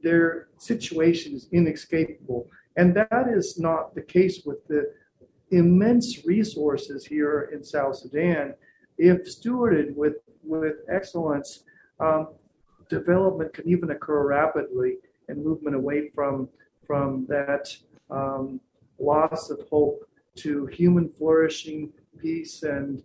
their 0.03 0.47
situation 0.57 1.33
is 1.33 1.47
inescapable, 1.51 2.47
and 2.77 2.95
that 2.95 3.27
is 3.35 3.59
not 3.59 3.93
the 3.95 4.01
case 4.01 4.43
with 4.45 4.65
the 4.67 4.93
immense 5.51 6.25
resources 6.25 7.05
here 7.05 7.49
in 7.51 7.63
South 7.63 7.97
Sudan. 7.97 8.53
If 8.97 9.25
stewarded 9.25 9.95
with 9.95 10.17
with 10.43 10.75
excellence, 10.89 11.63
um, 11.99 12.29
development 12.89 13.53
can 13.53 13.67
even 13.67 13.91
occur 13.91 14.27
rapidly 14.27 14.97
and 15.27 15.43
movement 15.43 15.75
away 15.75 16.09
from 16.13 16.49
from 16.85 17.25
that 17.27 17.75
um, 18.09 18.61
loss 18.99 19.49
of 19.49 19.59
hope 19.69 20.07
to 20.35 20.67
human 20.67 21.09
flourishing, 21.09 21.91
peace, 22.21 22.63
and 22.63 23.03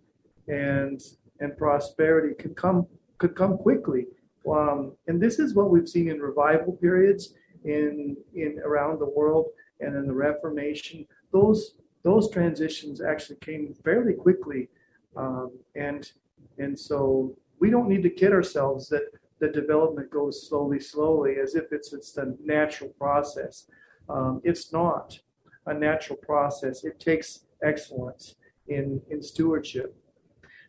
and 0.48 1.00
and 1.40 1.56
prosperity 1.56 2.34
could 2.34 2.56
come 2.56 2.86
could 3.18 3.34
come 3.34 3.56
quickly. 3.56 4.06
Um, 4.48 4.92
and 5.06 5.20
this 5.20 5.38
is 5.38 5.54
what 5.54 5.70
we've 5.70 5.88
seen 5.88 6.10
in 6.10 6.20
revival 6.20 6.74
periods 6.74 7.34
in 7.64 8.16
in 8.34 8.60
around 8.64 8.98
the 8.98 9.08
world 9.08 9.46
and 9.82 9.94
then 9.94 10.06
the 10.06 10.14
Reformation. 10.14 11.06
Those 11.32 11.74
those 12.02 12.30
transitions 12.30 13.00
actually 13.00 13.36
came 13.36 13.74
fairly 13.84 14.14
quickly, 14.14 14.68
um, 15.16 15.52
and 15.74 16.10
and 16.58 16.78
so 16.78 17.36
we 17.60 17.70
don't 17.70 17.88
need 17.88 18.02
to 18.02 18.10
kid 18.10 18.32
ourselves 18.32 18.88
that 18.88 19.02
the 19.38 19.48
development 19.48 20.10
goes 20.10 20.48
slowly, 20.48 20.80
slowly, 20.80 21.36
as 21.42 21.54
if 21.54 21.72
it's 21.72 21.92
it's 21.92 22.16
a 22.16 22.34
natural 22.44 22.90
process. 22.90 23.66
Um, 24.08 24.40
it's 24.44 24.72
not 24.72 25.18
a 25.66 25.74
natural 25.74 26.18
process. 26.18 26.84
It 26.84 26.98
takes 26.98 27.46
excellence 27.62 28.34
in 28.68 29.00
in 29.10 29.22
stewardship. 29.22 29.94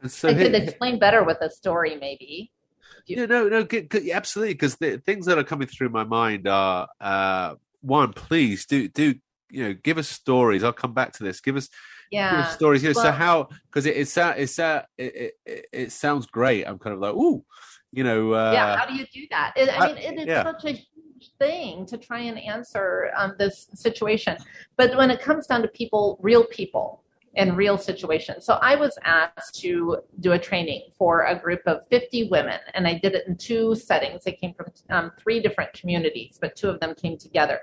And 0.02 0.12
so 0.12 0.30
I 0.30 0.34
here- 0.34 0.44
could 0.46 0.56
explain 0.56 1.00
better 1.00 1.24
with 1.24 1.38
a 1.42 1.50
story, 1.50 1.96
maybe. 1.96 2.52
Yeah, 3.06 3.26
no, 3.26 3.50
no, 3.50 3.64
good, 3.64 3.90
good, 3.90 4.10
absolutely. 4.10 4.54
Because 4.54 4.76
the 4.76 4.98
things 4.98 5.26
that 5.26 5.38
are 5.38 5.44
coming 5.44 5.68
through 5.68 5.90
my 5.90 6.04
mind 6.04 6.48
are 6.48 6.88
uh, 7.02 7.56
one, 7.84 8.14
please 8.14 8.66
do 8.66 8.88
do 8.88 9.16
you 9.50 9.64
know 9.64 9.74
give 9.74 9.98
us 9.98 10.08
stories. 10.08 10.64
I'll 10.64 10.74
come 10.74 10.94
back 10.94 11.14
to 11.14 11.24
this. 11.24 11.42
Give 11.42 11.56
us 11.56 11.68
give 12.12 12.20
Yeah. 12.20 12.42
us 12.42 12.54
stories. 12.56 12.82
You 12.84 12.90
know, 12.90 12.94
so 12.94 13.12
how 13.12 13.50
because 13.70 13.86
it 13.86 13.98
it's 13.98 14.18
uh, 14.18 14.34
it's 14.38 14.58
uh, 14.58 14.84
it, 14.98 15.34
it, 15.46 15.66
it 15.72 15.92
sounds 15.92 16.26
great. 16.26 16.66
I'm 16.66 16.80
kind 16.80 16.94
of 16.94 17.00
like 17.00 17.14
ooh, 17.14 17.44
you 17.92 18.04
know. 18.04 18.34
Uh, 18.34 18.52
yeah. 18.54 18.78
How 18.78 18.86
do 18.86 18.96
you 18.96 19.06
do 19.14 19.22
that? 19.32 19.54
It, 19.56 19.70
I 19.70 19.78
I- 19.78 19.88
mean, 19.88 19.98
it 19.98 20.20
is 20.22 20.26
yeah. 20.28 20.44
such 20.44 20.66
a 20.66 20.72
huge 20.72 21.32
thing 21.40 21.86
to 21.88 21.98
try 21.98 22.20
and 22.20 22.40
answer 22.40 23.12
um, 23.18 23.36
this 23.38 23.68
situation. 23.74 24.38
But 24.78 24.96
when 24.98 25.12
it 25.12 25.22
comes 25.22 25.46
down 25.48 25.62
to 25.62 25.68
people, 25.68 26.18
real 26.22 26.46
people 26.46 27.04
in 27.36 27.56
real 27.56 27.78
situations. 27.78 28.46
So 28.46 28.60
I 28.62 28.76
was 28.76 28.98
asked 29.04 29.60
to 29.62 29.98
do 30.20 30.34
a 30.34 30.40
training 30.40 30.84
for 30.98 31.26
a 31.26 31.36
group 31.36 31.62
of 31.66 31.82
50 31.90 32.30
women, 32.30 32.60
and 32.76 32.88
I 32.88 33.00
did 33.00 33.16
it 33.16 33.28
in 33.28 33.38
two 33.38 33.76
settings. 33.76 34.24
They 34.24 34.34
came 34.34 34.54
from 34.54 34.68
um, 34.90 35.12
three 35.20 35.40
different 35.40 35.74
communities, 35.74 36.38
but 36.40 36.56
two 36.56 36.70
of 36.70 36.80
them 36.80 36.94
came 36.96 37.18
together. 37.18 37.62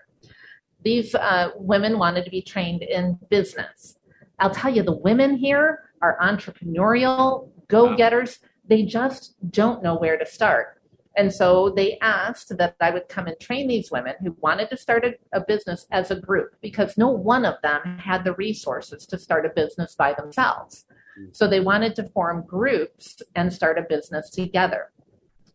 These 0.83 1.15
uh, 1.15 1.51
women 1.57 1.99
wanted 1.99 2.25
to 2.25 2.31
be 2.31 2.43
trained 2.43 2.83
in 2.83 3.19
business. 3.29 3.97
I'll 4.39 4.55
tell 4.55 4.75
you, 4.75 4.83
the 4.83 4.97
women 4.97 5.37
here 5.37 5.91
are 6.01 6.19
entrepreneurial, 6.23 7.51
go 7.69 7.95
getters. 7.97 8.39
They 8.67 8.85
just 8.85 9.35
don't 9.51 9.83
know 9.83 9.97
where 9.97 10.17
to 10.17 10.25
start. 10.25 10.81
And 11.17 11.33
so 11.33 11.71
they 11.71 11.99
asked 12.01 12.57
that 12.57 12.77
I 12.81 12.91
would 12.91 13.09
come 13.09 13.27
and 13.27 13.39
train 13.41 13.67
these 13.67 13.91
women 13.91 14.15
who 14.23 14.37
wanted 14.41 14.71
to 14.71 14.77
start 14.77 15.05
a, 15.05 15.15
a 15.37 15.45
business 15.45 15.87
as 15.91 16.11
a 16.11 16.21
group 16.21 16.55
because 16.63 16.97
no 16.97 17.11
one 17.11 17.45
of 17.45 17.57
them 17.63 17.99
had 17.99 18.25
the 18.25 18.35
resources 18.35 19.07
to 19.07 19.19
start 19.19 19.45
a 19.45 19.51
business 19.51 19.95
by 19.95 20.15
themselves. 20.15 20.87
So 21.33 21.47
they 21.47 21.61
wanted 21.61 21.95
to 21.97 22.09
form 22.11 22.47
groups 22.47 23.21
and 23.35 23.53
start 23.53 23.77
a 23.77 23.83
business 23.83 24.31
together. 24.31 24.93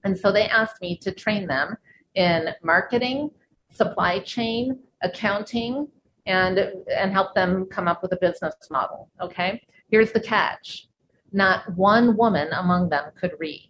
And 0.03 0.17
so 0.17 0.31
they 0.31 0.47
asked 0.47 0.81
me 0.81 0.97
to 0.97 1.11
train 1.11 1.47
them 1.47 1.77
in 2.13 2.49
marketing, 2.61 3.31
supply 3.71 4.19
chain, 4.19 4.79
accounting, 5.05 5.87
and 6.25 6.57
and 6.57 7.11
help 7.11 7.35
them 7.35 7.65
come 7.65 7.87
up 7.87 8.01
with 8.01 8.11
a 8.13 8.17
business 8.17 8.55
model. 8.69 9.09
Okay. 9.21 9.61
Here's 9.89 10.11
the 10.11 10.19
catch. 10.19 10.87
Not 11.31 11.73
one 11.75 12.17
woman 12.17 12.49
among 12.53 12.89
them 12.89 13.11
could 13.19 13.33
read. 13.39 13.69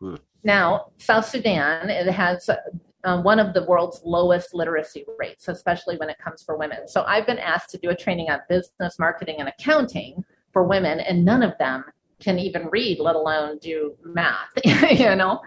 Hmm. 0.00 0.16
Now, 0.44 0.92
South 0.98 1.26
Sudan, 1.26 1.90
it 1.90 2.06
has 2.06 2.48
uh, 2.48 3.22
one 3.22 3.38
of 3.38 3.54
the 3.54 3.64
world's 3.64 4.00
lowest 4.04 4.54
literacy 4.54 5.04
rates, 5.18 5.48
especially 5.48 5.96
when 5.96 6.10
it 6.10 6.18
comes 6.18 6.42
for 6.42 6.58
women. 6.58 6.86
So 6.88 7.04
I've 7.04 7.26
been 7.26 7.38
asked 7.38 7.70
to 7.70 7.78
do 7.78 7.90
a 7.90 7.96
training 7.96 8.30
on 8.30 8.40
business, 8.48 8.98
marketing, 8.98 9.36
and 9.38 9.48
accounting 9.48 10.24
for 10.52 10.64
women, 10.64 11.00
and 11.00 11.24
none 11.24 11.42
of 11.42 11.56
them 11.58 11.84
can 12.20 12.38
even 12.38 12.68
read, 12.68 12.98
let 12.98 13.14
alone 13.14 13.58
do 13.58 13.94
math, 14.04 14.50
you 14.64 15.14
know? 15.16 15.40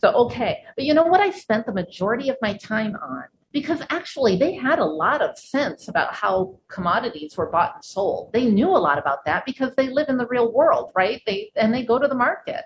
So, 0.00 0.12
okay. 0.12 0.64
But 0.76 0.84
you 0.84 0.94
know 0.94 1.04
what 1.04 1.20
I 1.20 1.30
spent 1.30 1.66
the 1.66 1.72
majority 1.72 2.28
of 2.28 2.36
my 2.40 2.54
time 2.56 2.96
on? 2.96 3.24
Because 3.58 3.82
actually, 3.90 4.36
they 4.36 4.54
had 4.54 4.78
a 4.78 4.84
lot 4.84 5.20
of 5.20 5.36
sense 5.36 5.88
about 5.88 6.14
how 6.14 6.60
commodities 6.68 7.36
were 7.36 7.50
bought 7.50 7.72
and 7.74 7.84
sold. 7.84 8.32
They 8.32 8.44
knew 8.44 8.68
a 8.68 8.84
lot 8.88 8.98
about 8.98 9.24
that 9.24 9.44
because 9.44 9.74
they 9.74 9.88
live 9.88 10.08
in 10.08 10.16
the 10.16 10.28
real 10.28 10.52
world, 10.52 10.92
right? 10.94 11.20
They 11.26 11.50
and 11.56 11.74
they 11.74 11.84
go 11.84 11.98
to 11.98 12.06
the 12.06 12.14
market 12.14 12.62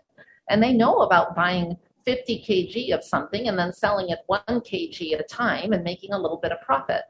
and 0.50 0.62
they 0.62 0.74
know 0.74 0.98
about 0.98 1.34
buying 1.34 1.78
50 2.04 2.44
kg 2.46 2.94
of 2.94 3.02
something 3.02 3.48
and 3.48 3.58
then 3.58 3.72
selling 3.72 4.10
it 4.10 4.18
one 4.26 4.42
kg 4.46 5.14
at 5.14 5.20
a 5.20 5.24
time 5.24 5.72
and 5.72 5.82
making 5.82 6.12
a 6.12 6.18
little 6.18 6.36
bit 6.36 6.52
of 6.52 6.60
profit. 6.60 7.04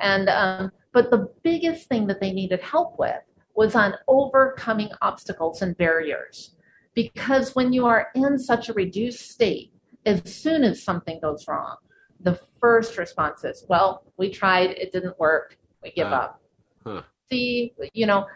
And 0.00 0.30
um, 0.30 0.72
but 0.94 1.10
the 1.10 1.28
biggest 1.42 1.88
thing 1.88 2.06
that 2.06 2.20
they 2.22 2.32
needed 2.32 2.62
help 2.62 2.98
with 2.98 3.20
was 3.54 3.74
on 3.74 3.96
overcoming 4.08 4.92
obstacles 5.02 5.60
and 5.60 5.76
barriers. 5.76 6.56
Because 6.94 7.54
when 7.54 7.74
you 7.74 7.84
are 7.84 8.08
in 8.14 8.38
such 8.38 8.70
a 8.70 8.72
reduced 8.72 9.30
state, 9.30 9.74
as 10.06 10.22
soon 10.24 10.64
as 10.64 10.82
something 10.82 11.20
goes 11.20 11.46
wrong, 11.46 11.76
the 12.22 12.38
first 12.60 12.98
response 12.98 13.44
is, 13.44 13.64
well, 13.68 14.04
we 14.16 14.30
tried, 14.30 14.70
it 14.70 14.92
didn't 14.92 15.18
work, 15.18 15.56
we 15.82 15.90
give 15.90 16.08
Ah. 16.08 16.22
up. 16.22 16.40
Huh. 16.84 17.02
see, 17.30 17.72
you 17.92 18.06
know, 18.06 18.26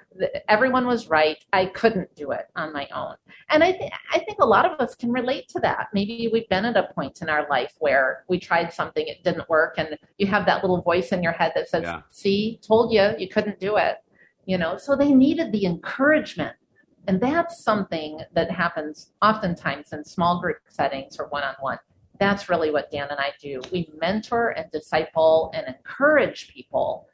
everyone 0.48 0.86
was 0.86 1.08
right. 1.08 1.38
I 1.52 1.66
couldn't 1.66 2.14
do 2.14 2.30
it 2.30 2.46
on 2.54 2.72
my 2.72 2.86
own. 2.94 3.16
And 3.50 3.64
I, 3.64 3.72
th- 3.72 3.90
I 4.12 4.20
think 4.20 4.38
a 4.40 4.46
lot 4.46 4.64
of 4.70 4.78
us 4.78 4.94
can 4.94 5.10
relate 5.10 5.48
to 5.48 5.60
that. 5.60 5.88
Maybe 5.92 6.30
we've 6.32 6.48
been 6.48 6.64
at 6.64 6.76
a 6.76 6.92
point 6.94 7.20
in 7.20 7.28
our 7.28 7.48
life 7.48 7.72
where 7.80 8.24
we 8.28 8.38
tried 8.38 8.72
something, 8.72 9.04
it 9.04 9.24
didn't 9.24 9.48
work, 9.48 9.74
and 9.78 9.98
you 10.18 10.28
have 10.28 10.46
that 10.46 10.62
little 10.62 10.80
voice 10.80 11.10
in 11.10 11.24
your 11.24 11.32
head 11.32 11.50
that 11.56 11.68
says, 11.68 11.82
yeah. 11.82 12.02
see, 12.08 12.60
told 12.62 12.92
you, 12.92 13.10
you 13.18 13.28
couldn't 13.28 13.58
do 13.58 13.78
it. 13.78 13.96
You 14.46 14.58
know, 14.58 14.76
so 14.76 14.94
they 14.94 15.10
needed 15.12 15.50
the 15.50 15.64
encouragement. 15.66 16.54
And 17.08 17.20
that's 17.20 17.64
something 17.64 18.20
that 18.34 18.48
happens 18.50 19.10
oftentimes 19.22 19.92
in 19.92 20.04
small 20.04 20.40
group 20.40 20.58
settings 20.68 21.18
or 21.18 21.26
one 21.28 21.42
on 21.42 21.54
one. 21.60 21.78
That's 22.18 22.48
really 22.48 22.70
what 22.70 22.90
Dan 22.90 23.08
and 23.10 23.18
I 23.18 23.32
do. 23.40 23.60
We 23.72 23.90
mentor 24.00 24.50
and 24.50 24.70
disciple 24.70 25.50
and 25.54 25.66
encourage 25.66 26.48
people 26.48 27.08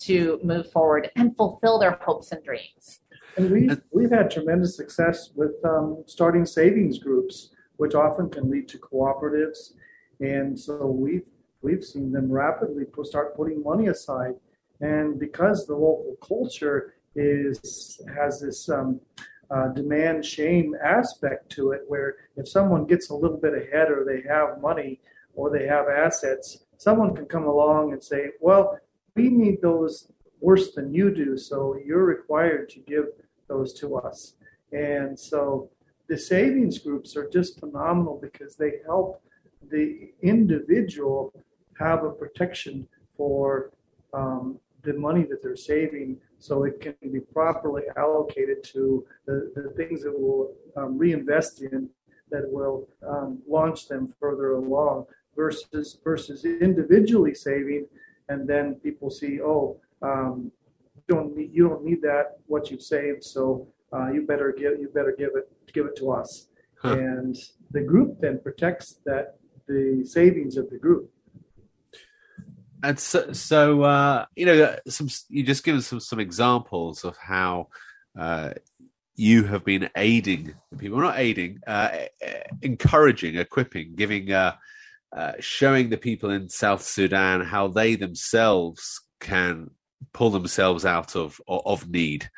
to 0.00 0.40
move 0.42 0.70
forward 0.70 1.10
and 1.16 1.34
fulfill 1.36 1.78
their 1.78 1.98
hopes 2.02 2.32
and 2.32 2.42
dreams. 2.42 3.00
And 3.36 3.50
we've, 3.50 3.80
we've 3.92 4.10
had 4.10 4.30
tremendous 4.30 4.76
success 4.76 5.30
with 5.34 5.52
um, 5.64 6.02
starting 6.06 6.46
savings 6.46 6.98
groups, 6.98 7.50
which 7.76 7.94
often 7.94 8.30
can 8.30 8.50
lead 8.50 8.68
to 8.68 8.78
cooperatives. 8.78 9.74
And 10.20 10.58
so 10.58 10.86
we've, 10.86 11.26
we've 11.60 11.84
seen 11.84 12.12
them 12.12 12.30
rapidly 12.30 12.84
start 13.04 13.36
putting 13.36 13.62
money 13.62 13.88
aside. 13.88 14.34
And 14.80 15.18
because 15.18 15.66
the 15.66 15.74
local 15.74 16.16
culture 16.26 16.94
is 17.14 18.00
has 18.14 18.40
this 18.40 18.68
um, 18.68 19.00
uh, 19.50 19.68
demand 19.68 20.24
shame 20.24 20.74
aspect 20.82 21.50
to 21.52 21.72
it, 21.72 21.82
where 21.86 22.16
if 22.36 22.48
someone 22.48 22.86
gets 22.86 23.10
a 23.10 23.14
little 23.14 23.36
bit 23.36 23.54
ahead 23.54 23.90
or 23.90 24.04
they 24.04 24.28
have 24.28 24.60
money 24.60 25.00
or 25.34 25.50
they 25.50 25.66
have 25.66 25.86
assets, 25.88 26.64
someone 26.76 27.14
can 27.14 27.26
come 27.26 27.44
along 27.44 27.92
and 27.92 28.02
say, 28.02 28.30
Well, 28.40 28.78
we 29.14 29.28
need 29.28 29.62
those 29.62 30.10
worse 30.40 30.74
than 30.74 30.92
you 30.92 31.14
do, 31.14 31.36
so 31.36 31.78
you're 31.84 32.04
required 32.04 32.68
to 32.70 32.80
give 32.80 33.06
those 33.48 33.72
to 33.74 33.96
us. 33.96 34.34
And 34.72 35.18
so 35.18 35.70
the 36.08 36.18
savings 36.18 36.78
groups 36.78 37.16
are 37.16 37.28
just 37.28 37.60
phenomenal 37.60 38.18
because 38.20 38.56
they 38.56 38.74
help 38.84 39.22
the 39.70 40.12
individual 40.22 41.32
have 41.78 42.04
a 42.04 42.10
protection 42.10 42.86
for 43.16 43.72
um, 44.12 44.58
the 44.82 44.94
money 44.94 45.24
that 45.24 45.42
they're 45.42 45.56
saving 45.56 46.18
so 46.38 46.64
it 46.64 46.80
can 46.80 46.94
be 47.12 47.20
properly 47.20 47.82
allocated 47.96 48.62
to 48.62 49.04
the, 49.26 49.52
the 49.54 49.70
things 49.76 50.02
that 50.02 50.18
will 50.18 50.54
um, 50.76 50.98
reinvest 50.98 51.62
in 51.62 51.88
that 52.30 52.42
will 52.50 52.88
um, 53.06 53.40
launch 53.48 53.88
them 53.88 54.12
further 54.18 54.54
along 54.54 55.06
versus 55.34 55.98
versus 56.02 56.44
individually 56.44 57.34
saving 57.34 57.86
and 58.28 58.48
then 58.48 58.74
people 58.76 59.10
see 59.10 59.40
oh 59.40 59.78
um, 60.02 60.50
you 60.96 61.14
don't 61.14 61.36
need 61.36 61.50
you 61.52 61.68
don't 61.68 61.84
need 61.84 62.02
that 62.02 62.38
what 62.46 62.70
you've 62.70 62.82
saved 62.82 63.22
so 63.22 63.66
uh, 63.92 64.08
you 64.08 64.22
better 64.22 64.52
give 64.56 64.78
you 64.80 64.88
better 64.94 65.14
give 65.16 65.30
it 65.34 65.50
give 65.72 65.86
it 65.86 65.96
to 65.96 66.10
us 66.10 66.48
huh. 66.82 66.96
and 66.98 67.36
the 67.70 67.80
group 67.80 68.20
then 68.20 68.38
protects 68.40 69.00
that 69.04 69.36
the 69.68 70.04
savings 70.04 70.56
of 70.56 70.68
the 70.70 70.78
group 70.78 71.10
and 72.82 72.98
so, 72.98 73.32
so 73.32 73.82
uh, 73.82 74.26
you 74.34 74.46
know, 74.46 74.76
some 74.88 75.08
you 75.28 75.42
just 75.42 75.64
give 75.64 75.76
us 75.76 75.86
some 75.86 76.00
some 76.00 76.20
examples 76.20 77.04
of 77.04 77.16
how 77.16 77.68
uh, 78.18 78.52
you 79.14 79.44
have 79.44 79.64
been 79.64 79.88
aiding 79.96 80.54
people, 80.78 80.98
not 80.98 81.18
aiding, 81.18 81.60
uh, 81.66 81.88
encouraging, 82.62 83.36
equipping, 83.36 83.94
giving, 83.94 84.30
uh, 84.32 84.54
uh, 85.16 85.32
showing 85.40 85.88
the 85.88 85.96
people 85.96 86.30
in 86.30 86.48
South 86.48 86.82
Sudan 86.82 87.40
how 87.40 87.68
they 87.68 87.94
themselves 87.94 89.00
can 89.20 89.70
pull 90.12 90.30
themselves 90.30 90.84
out 90.84 91.16
of 91.16 91.40
of 91.48 91.88
need. 91.88 92.28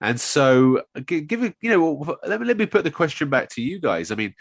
And 0.00 0.20
so, 0.20 0.82
give 1.06 1.44
it, 1.44 1.54
you 1.60 1.70
know, 1.70 2.16
let 2.26 2.40
me 2.40 2.46
let 2.46 2.56
me 2.56 2.66
put 2.66 2.84
the 2.84 2.90
question 2.90 3.30
back 3.30 3.50
to 3.50 3.62
you 3.62 3.78
guys. 3.78 4.10
I 4.10 4.14
mean, 4.14 4.34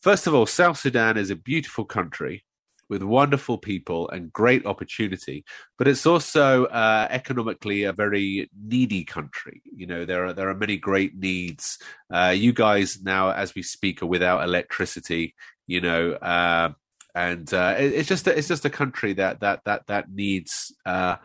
first 0.00 0.26
of 0.26 0.34
all, 0.34 0.46
South 0.46 0.78
Sudan 0.78 1.16
is 1.16 1.30
a 1.30 1.36
beautiful 1.36 1.84
country 1.84 2.44
with 2.92 3.02
wonderful 3.02 3.56
people 3.56 4.06
and 4.10 4.30
great 4.30 4.66
opportunity, 4.66 5.46
but 5.78 5.88
it's 5.88 6.04
also 6.04 6.66
uh, 6.66 7.06
economically 7.08 7.84
a 7.84 7.92
very 7.94 8.50
needy 8.62 9.02
country. 9.02 9.62
You 9.64 9.86
know, 9.86 10.04
there 10.04 10.26
are 10.26 10.34
there 10.34 10.50
are 10.50 10.54
many 10.54 10.76
great 10.76 11.16
needs. 11.16 11.78
Uh, 12.12 12.34
you 12.36 12.52
guys 12.52 13.00
now, 13.02 13.30
as 13.30 13.54
we 13.54 13.62
speak, 13.62 14.02
are 14.02 14.06
without 14.06 14.44
electricity. 14.44 15.34
You 15.66 15.80
know, 15.80 16.12
uh, 16.12 16.72
and 17.14 17.52
uh, 17.54 17.76
it, 17.78 17.94
it's 17.94 18.08
just 18.10 18.26
a, 18.26 18.36
it's 18.36 18.48
just 18.48 18.66
a 18.66 18.70
country 18.70 19.14
that 19.14 19.40
that 19.40 19.62
that 19.64 19.86
that 19.86 20.10
needs 20.10 20.70
uh, 20.84 21.16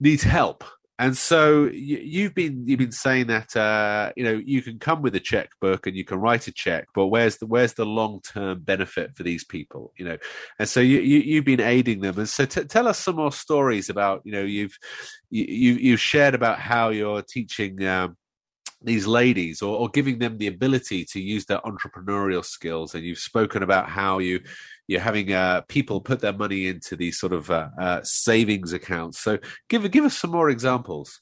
needs 0.00 0.24
help 0.24 0.64
and 1.00 1.16
so 1.16 1.66
you, 1.66 2.24
have 2.24 2.34
been 2.34 2.66
you've 2.66 2.80
been 2.80 2.90
saying 2.90 3.28
that 3.28 3.56
uh, 3.56 4.12
you 4.16 4.24
know 4.24 4.32
you 4.44 4.62
can 4.62 4.80
come 4.80 5.00
with 5.00 5.14
a 5.14 5.20
checkbook 5.20 5.86
and 5.86 5.96
you 5.96 6.04
can 6.04 6.18
write 6.18 6.48
a 6.48 6.52
check, 6.52 6.88
but 6.92 7.06
where's 7.06 7.36
the 7.36 7.46
where's 7.46 7.74
the 7.74 7.86
long 7.86 8.20
term 8.22 8.62
benefit 8.62 9.16
for 9.16 9.22
these 9.22 9.44
people? 9.44 9.92
You 9.96 10.06
know, 10.06 10.18
and 10.58 10.68
so 10.68 10.80
you, 10.80 10.98
you 10.98 11.36
have 11.36 11.44
been 11.44 11.60
aiding 11.60 12.00
them. 12.00 12.18
And 12.18 12.28
so 12.28 12.46
t- 12.46 12.64
tell 12.64 12.88
us 12.88 12.98
some 12.98 13.14
more 13.16 13.30
stories 13.30 13.88
about 13.88 14.22
you 14.24 14.32
know 14.32 14.42
you've 14.42 14.76
you 15.30 15.74
you've 15.74 16.00
shared 16.00 16.34
about 16.34 16.58
how 16.58 16.88
you're 16.90 17.22
teaching. 17.22 17.84
Um, 17.86 18.16
these 18.80 19.08
ladies 19.08 19.60
or, 19.60 19.76
or 19.76 19.88
giving 19.88 20.20
them 20.20 20.38
the 20.38 20.46
ability 20.46 21.04
to 21.04 21.20
use 21.20 21.44
their 21.46 21.58
entrepreneurial 21.62 22.44
skills 22.44 22.94
and 22.94 23.04
you've 23.04 23.18
spoken 23.18 23.64
about 23.64 23.88
how 23.88 24.20
you 24.20 24.38
you're 24.88 25.00
having 25.00 25.32
uh, 25.32 25.60
people 25.68 26.00
put 26.00 26.20
their 26.20 26.32
money 26.32 26.66
into 26.66 26.96
these 26.96 27.20
sort 27.20 27.32
of 27.32 27.50
uh, 27.50 27.68
uh, 27.78 28.00
savings 28.02 28.72
accounts. 28.72 29.20
So 29.20 29.38
give 29.68 29.88
give 29.90 30.04
us 30.04 30.18
some 30.18 30.30
more 30.30 30.50
examples. 30.50 31.20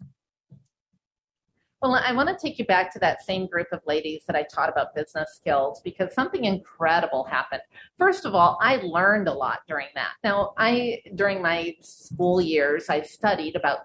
Well, 1.82 1.94
I 1.94 2.12
want 2.12 2.30
to 2.30 2.36
take 2.36 2.58
you 2.58 2.64
back 2.64 2.90
to 2.94 2.98
that 3.00 3.22
same 3.22 3.46
group 3.46 3.66
of 3.70 3.80
ladies 3.86 4.22
that 4.26 4.34
I 4.34 4.44
taught 4.44 4.70
about 4.70 4.94
business 4.94 5.28
skills 5.36 5.82
because 5.84 6.14
something 6.14 6.44
incredible 6.44 7.24
happened. 7.24 7.60
First 7.98 8.24
of 8.24 8.34
all, 8.34 8.58
I 8.62 8.76
learned 8.76 9.28
a 9.28 9.32
lot 9.32 9.58
during 9.68 9.88
that. 9.94 10.12
Now, 10.24 10.54
I 10.56 11.02
during 11.16 11.42
my 11.42 11.74
school 11.82 12.40
years, 12.40 12.88
I 12.88 13.02
studied 13.02 13.56
about 13.56 13.80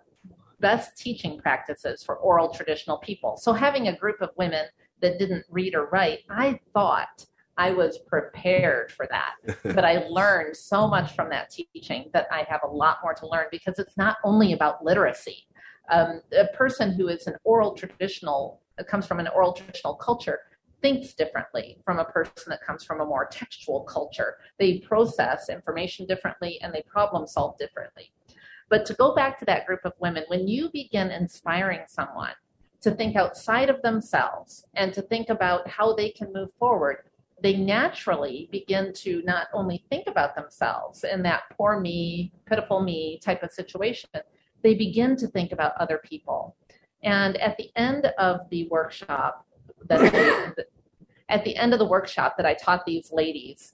best 0.59 0.95
teaching 0.95 1.39
practices 1.39 2.03
for 2.03 2.15
oral 2.17 2.49
traditional 2.49 2.99
people. 2.99 3.35
So 3.35 3.51
having 3.51 3.87
a 3.87 3.97
group 3.97 4.21
of 4.21 4.29
women 4.37 4.67
that 5.01 5.17
didn't 5.17 5.43
read 5.49 5.73
or 5.73 5.87
write, 5.87 6.19
I 6.29 6.59
thought 6.73 7.25
I 7.61 7.69
was 7.69 7.99
prepared 7.99 8.91
for 8.91 9.07
that. 9.11 9.35
but 9.75 9.85
I 9.85 10.07
learned 10.09 10.57
so 10.57 10.87
much 10.87 11.13
from 11.15 11.29
that 11.29 11.51
teaching 11.51 12.09
that 12.11 12.25
I 12.31 12.43
have 12.49 12.61
a 12.63 12.67
lot 12.67 12.97
more 13.03 13.13
to 13.13 13.27
learn 13.27 13.45
because 13.51 13.77
it's 13.77 13.95
not 13.97 14.17
only 14.23 14.53
about 14.53 14.83
literacy. 14.83 15.45
Um, 15.91 16.21
a 16.35 16.47
person 16.57 16.91
who 16.91 17.07
is 17.07 17.27
an 17.27 17.35
oral 17.43 17.75
traditional, 17.75 18.61
comes 18.87 19.05
from 19.05 19.19
an 19.19 19.27
oral 19.27 19.53
traditional 19.53 19.93
culture, 19.93 20.39
thinks 20.81 21.13
differently 21.13 21.77
from 21.85 21.99
a 21.99 22.05
person 22.05 22.45
that 22.47 22.65
comes 22.65 22.83
from 22.83 22.99
a 22.99 23.05
more 23.05 23.27
textual 23.31 23.81
culture. 23.81 24.37
They 24.57 24.79
process 24.79 25.47
information 25.47 26.07
differently 26.07 26.59
and 26.63 26.73
they 26.73 26.81
problem 26.87 27.27
solve 27.27 27.59
differently. 27.59 28.11
But 28.69 28.87
to 28.87 28.95
go 28.95 29.13
back 29.13 29.37
to 29.37 29.45
that 29.45 29.67
group 29.67 29.81
of 29.85 29.93
women, 29.99 30.23
when 30.29 30.47
you 30.47 30.71
begin 30.73 31.11
inspiring 31.11 31.81
someone 31.87 32.33
to 32.81 32.89
think 32.89 33.15
outside 33.15 33.69
of 33.69 33.79
themselves 33.83 34.65
and 34.73 34.91
to 34.93 35.03
think 35.03 35.29
about 35.29 35.67
how 35.67 35.93
they 35.93 36.09
can 36.09 36.33
move 36.33 36.49
forward, 36.57 37.03
they 37.41 37.55
naturally 37.55 38.47
begin 38.51 38.93
to 38.93 39.21
not 39.23 39.47
only 39.53 39.83
think 39.89 40.07
about 40.07 40.35
themselves 40.35 41.03
in 41.03 41.23
that 41.23 41.43
poor 41.51 41.79
me, 41.79 42.31
pitiful 42.45 42.81
me 42.81 43.19
type 43.23 43.43
of 43.43 43.51
situation, 43.51 44.09
they 44.63 44.75
begin 44.75 45.15
to 45.17 45.27
think 45.27 45.51
about 45.51 45.73
other 45.79 45.99
people. 46.03 46.55
And 47.03 47.37
at 47.37 47.57
the 47.57 47.69
end 47.75 48.05
of 48.17 48.41
the 48.49 48.67
workshop, 48.69 49.45
that 49.87 50.55
at 51.29 51.43
the 51.43 51.55
end 51.55 51.73
of 51.73 51.79
the 51.79 51.85
workshop 51.85 52.37
that 52.37 52.45
I 52.45 52.53
taught 52.53 52.85
these 52.85 53.11
ladies, 53.11 53.73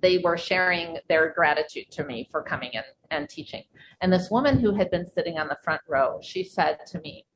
they 0.00 0.18
were 0.18 0.38
sharing 0.38 0.98
their 1.08 1.32
gratitude 1.32 1.90
to 1.90 2.04
me 2.04 2.28
for 2.30 2.42
coming 2.42 2.70
in 2.72 2.82
and 3.10 3.28
teaching. 3.28 3.64
And 4.00 4.12
this 4.12 4.30
woman 4.30 4.58
who 4.58 4.74
had 4.74 4.90
been 4.90 5.06
sitting 5.06 5.38
on 5.38 5.48
the 5.48 5.58
front 5.62 5.82
row, 5.86 6.18
she 6.22 6.42
said 6.42 6.78
to 6.86 7.00
me, 7.00 7.26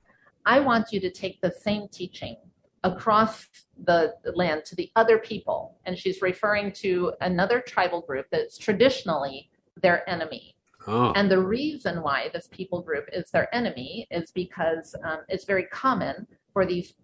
I 0.46 0.60
want 0.60 0.92
you 0.92 1.00
to 1.00 1.10
take 1.10 1.40
the 1.42 1.52
same 1.52 1.88
teaching 1.88 2.36
across 2.84 3.46
the 3.84 4.14
land 4.34 4.64
to 4.66 4.76
the 4.76 4.90
other 4.96 5.18
people. 5.18 5.76
And 5.84 5.98
she's 5.98 6.22
referring 6.22 6.72
to 6.72 7.12
another 7.20 7.60
tribal 7.60 8.00
group 8.02 8.26
that's 8.30 8.58
traditionally 8.58 9.50
their 9.76 10.08
enemy. 10.08 10.56
Oh. 10.86 11.12
And 11.16 11.30
the 11.30 11.40
reason 11.40 12.02
why 12.02 12.30
this 12.32 12.48
people 12.50 12.80
group 12.82 13.08
is 13.12 13.30
their 13.30 13.52
enemy 13.54 14.06
is 14.10 14.30
because 14.30 14.94
um, 15.04 15.18
it's 15.28 15.44
very 15.44 15.64
common 15.64 16.26
for 16.52 16.64
these 16.64 16.94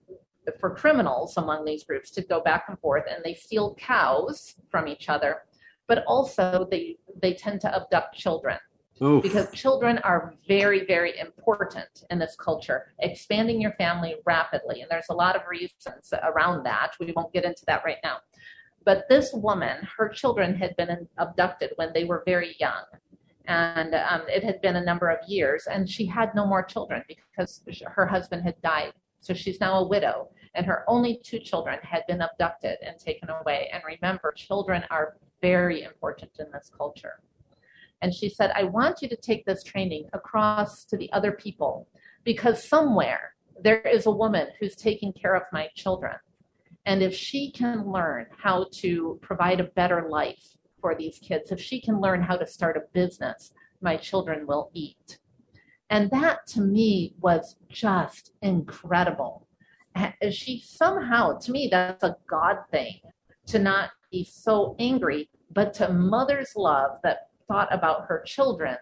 for 0.61 0.75
criminals 0.75 1.37
among 1.39 1.65
these 1.65 1.85
groups 1.85 2.11
to 2.11 2.23
go 2.23 2.41
back 2.41 2.65
and 2.69 2.79
forth 2.81 3.05
and 3.11 3.25
they 3.25 3.33
steal 3.33 3.75
cows 3.77 4.57
from 4.71 4.87
each 4.87 5.09
other 5.09 5.39
but 5.87 6.05
also 6.07 6.69
they 6.71 6.97
they 7.23 7.33
tend 7.33 7.63
to 7.63 7.75
abduct 7.75 8.15
children 8.15 8.59
Oof. 9.03 9.23
because 9.23 9.51
children 9.51 9.99
are 9.99 10.35
very, 10.47 10.87
very 10.87 11.19
important 11.19 12.05
in 12.11 12.19
this 12.19 12.37
culture, 12.37 12.93
expanding 13.01 13.61
your 13.61 13.73
family 13.73 14.17
rapidly. 14.25 14.83
And 14.83 14.91
there's 14.91 15.09
a 15.11 15.15
lot 15.15 15.35
of 15.35 15.43
reasons 15.49 16.13
around 16.23 16.65
that. 16.65 16.93
We 17.01 17.13
won't 17.17 17.33
get 17.33 17.45
into 17.45 17.65
that 17.67 17.83
right 17.85 17.99
now. 18.05 18.19
But 18.85 19.09
this 19.09 19.33
woman, 19.33 19.89
her 19.97 20.09
children 20.09 20.55
had 20.55 20.77
been 20.77 21.09
abducted 21.19 21.73
when 21.77 21.93
they 21.93 22.05
were 22.05 22.23
very 22.27 22.55
young. 22.61 22.85
and 23.47 23.95
um, 23.95 24.23
it 24.29 24.43
had 24.43 24.61
been 24.63 24.77
a 24.77 24.85
number 24.85 25.09
of 25.09 25.19
years, 25.29 25.67
and 25.67 25.89
she 25.89 26.07
had 26.07 26.35
no 26.35 26.47
more 26.47 26.63
children 26.63 27.03
because 27.09 27.63
her 27.87 28.07
husband 28.07 28.43
had 28.43 28.61
died. 28.63 28.93
So 29.21 29.35
she's 29.35 29.61
now 29.61 29.79
a 29.81 29.89
widow, 29.89 30.29
and 30.55 30.65
her 30.67 30.85
only 30.87 31.21
two 31.23 31.39
children 31.39 31.79
had 31.83 32.05
been 32.07 32.21
abducted 32.23 32.77
and 32.83 32.99
taken 32.99 33.29
away. 33.31 33.71
And 33.73 33.83
remember, 33.87 34.33
children 34.33 34.85
are 34.91 35.17
very 35.43 35.83
important 35.83 36.31
in 36.39 36.47
this 36.53 36.71
culture. 36.77 37.21
And 38.05 38.13
she 38.13 38.29
said, 38.29 38.53
I 38.55 38.65
want 38.65 39.01
you 39.01 39.09
to 39.09 39.17
take 39.17 39.47
this 39.47 39.63
training 39.63 40.11
across 40.13 40.85
to 40.85 40.97
the 40.99 41.11
other 41.15 41.33
people 41.33 41.89
because 42.23 42.63
somewhere 42.63 43.35
there 43.59 43.81
is 43.81 44.05
a 44.05 44.11
woman 44.11 44.49
who's 44.61 44.77
taking 44.77 45.11
care 45.11 45.35
of 45.35 45.45
my 45.55 45.71
children. 45.75 46.17
And 46.85 47.03
if 47.03 47.15
she 47.15 47.51
can 47.51 47.91
learn 47.91 48.27
how 48.37 48.67
to 48.73 49.19
provide 49.23 49.59
a 49.59 49.71
better 49.81 50.07
life 50.11 50.59
for 50.83 50.95
these 50.95 51.19
kids, 51.19 51.51
if 51.51 51.59
she 51.59 51.81
can 51.81 51.99
learn 51.99 52.21
how 52.21 52.37
to 52.37 52.47
start 52.47 52.77
a 52.77 52.83
business, 52.93 53.55
my 53.81 53.97
children 53.97 54.47
will 54.47 54.71
eat. 54.75 55.19
And 55.89 56.11
that 56.11 56.47
to 56.49 56.61
me 56.61 57.15
was 57.23 57.57
just 57.71 58.33
incredible. 58.43 59.49
She 60.31 60.61
somehow, 60.63 61.39
to 61.39 61.51
me, 61.51 61.69
that's 61.71 62.05
a 62.05 62.17
God 62.27 62.59
thing 62.71 63.01
to 63.47 63.59
not 63.59 63.93
be 64.13 64.25
so 64.25 64.77
angry, 64.79 65.31
but 65.51 65.73
to 65.75 65.91
mother's 65.91 66.53
love 66.55 66.99
that 67.03 67.29
thought 67.49 67.69
about 67.73 68.07
her 68.07 68.23
children 68.27 68.77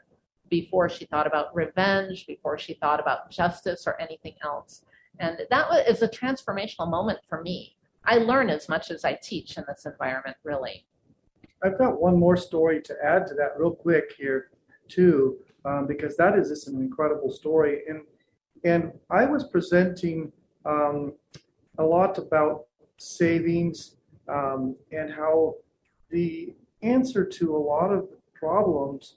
before 0.49 0.89
she 0.89 1.07
thought 1.07 1.27
about 1.27 1.55
revenge, 1.55 2.27
before 2.27 2.59
she 2.59 2.75
thought 2.75 3.01
about 3.01 3.31
justice 3.31 3.87
or 3.87 4.01
anything 4.01 4.35
else. 4.45 4.83
And 5.19 5.39
that 5.51 5.69
was 5.69 6.03
a 6.03 6.09
transformational 6.09 6.91
moment 6.91 7.21
for 7.29 7.43
me. 7.43 7.77
I 8.05 8.17
learn 8.17 8.51
as 8.51 8.69
much 8.69 8.91
as 8.91 9.05
I 9.05 9.19
teach 9.23 9.57
in 9.57 9.65
this 9.67 9.87
environment, 9.87 10.37
really. 10.45 10.85
I've 11.65 11.79
got 11.79 12.01
one 12.01 12.19
more 12.19 12.37
story 12.37 12.83
to 12.83 12.95
add 13.05 13.27
to 13.29 13.35
that, 13.35 13.53
real 13.57 13.71
quick 13.71 14.15
here, 14.19 14.51
too, 14.89 15.39
um, 15.65 15.87
because 15.87 16.17
that 16.17 16.37
is 16.37 16.49
just 16.49 16.69
an 16.69 16.81
incredible 16.81 17.31
story. 17.31 17.83
And 17.89 18.03
and 18.65 18.93
I 19.11 19.25
was 19.25 19.45
presenting 19.45 20.33
um, 20.65 21.15
a 21.79 21.85
lot 21.85 22.19
about 22.19 22.67
savings 22.97 23.97
um, 24.29 24.77
and 24.93 25.13
how 25.13 25.57
the 26.11 26.55
answer 26.83 27.25
to 27.25 27.57
a 27.57 27.59
lot 27.59 27.91
of 27.91 28.09
problems 28.43 29.17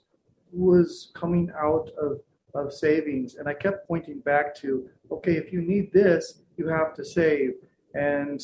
was 0.52 1.10
coming 1.14 1.50
out 1.68 1.90
of 2.00 2.20
of 2.54 2.72
savings. 2.72 3.34
And 3.36 3.46
I 3.48 3.54
kept 3.54 3.86
pointing 3.86 4.20
back 4.20 4.54
to, 4.62 4.88
okay, 5.10 5.34
if 5.36 5.52
you 5.52 5.60
need 5.60 5.92
this, 5.92 6.40
you 6.56 6.66
have 6.68 6.94
to 6.94 7.04
save. 7.04 7.50
And 7.94 8.40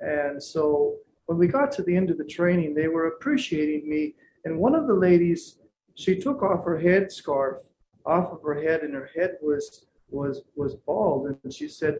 and 0.00 0.42
so 0.42 0.96
when 1.26 1.38
we 1.38 1.46
got 1.46 1.70
to 1.72 1.82
the 1.82 1.96
end 1.96 2.10
of 2.10 2.18
the 2.18 2.32
training, 2.38 2.74
they 2.74 2.88
were 2.88 3.08
appreciating 3.08 3.88
me. 3.88 4.14
And 4.44 4.58
one 4.58 4.74
of 4.74 4.86
the 4.86 4.94
ladies, 5.08 5.58
she 5.94 6.14
took 6.16 6.42
off 6.42 6.64
her 6.64 6.78
head 6.78 7.12
scarf 7.12 7.58
off 8.06 8.32
of 8.32 8.42
her 8.42 8.58
head, 8.66 8.80
and 8.80 8.94
her 8.94 9.10
head 9.16 9.32
was 9.42 9.64
was 10.10 10.42
was 10.56 10.74
bald. 10.86 11.20
And 11.42 11.52
she 11.52 11.68
said, 11.68 11.94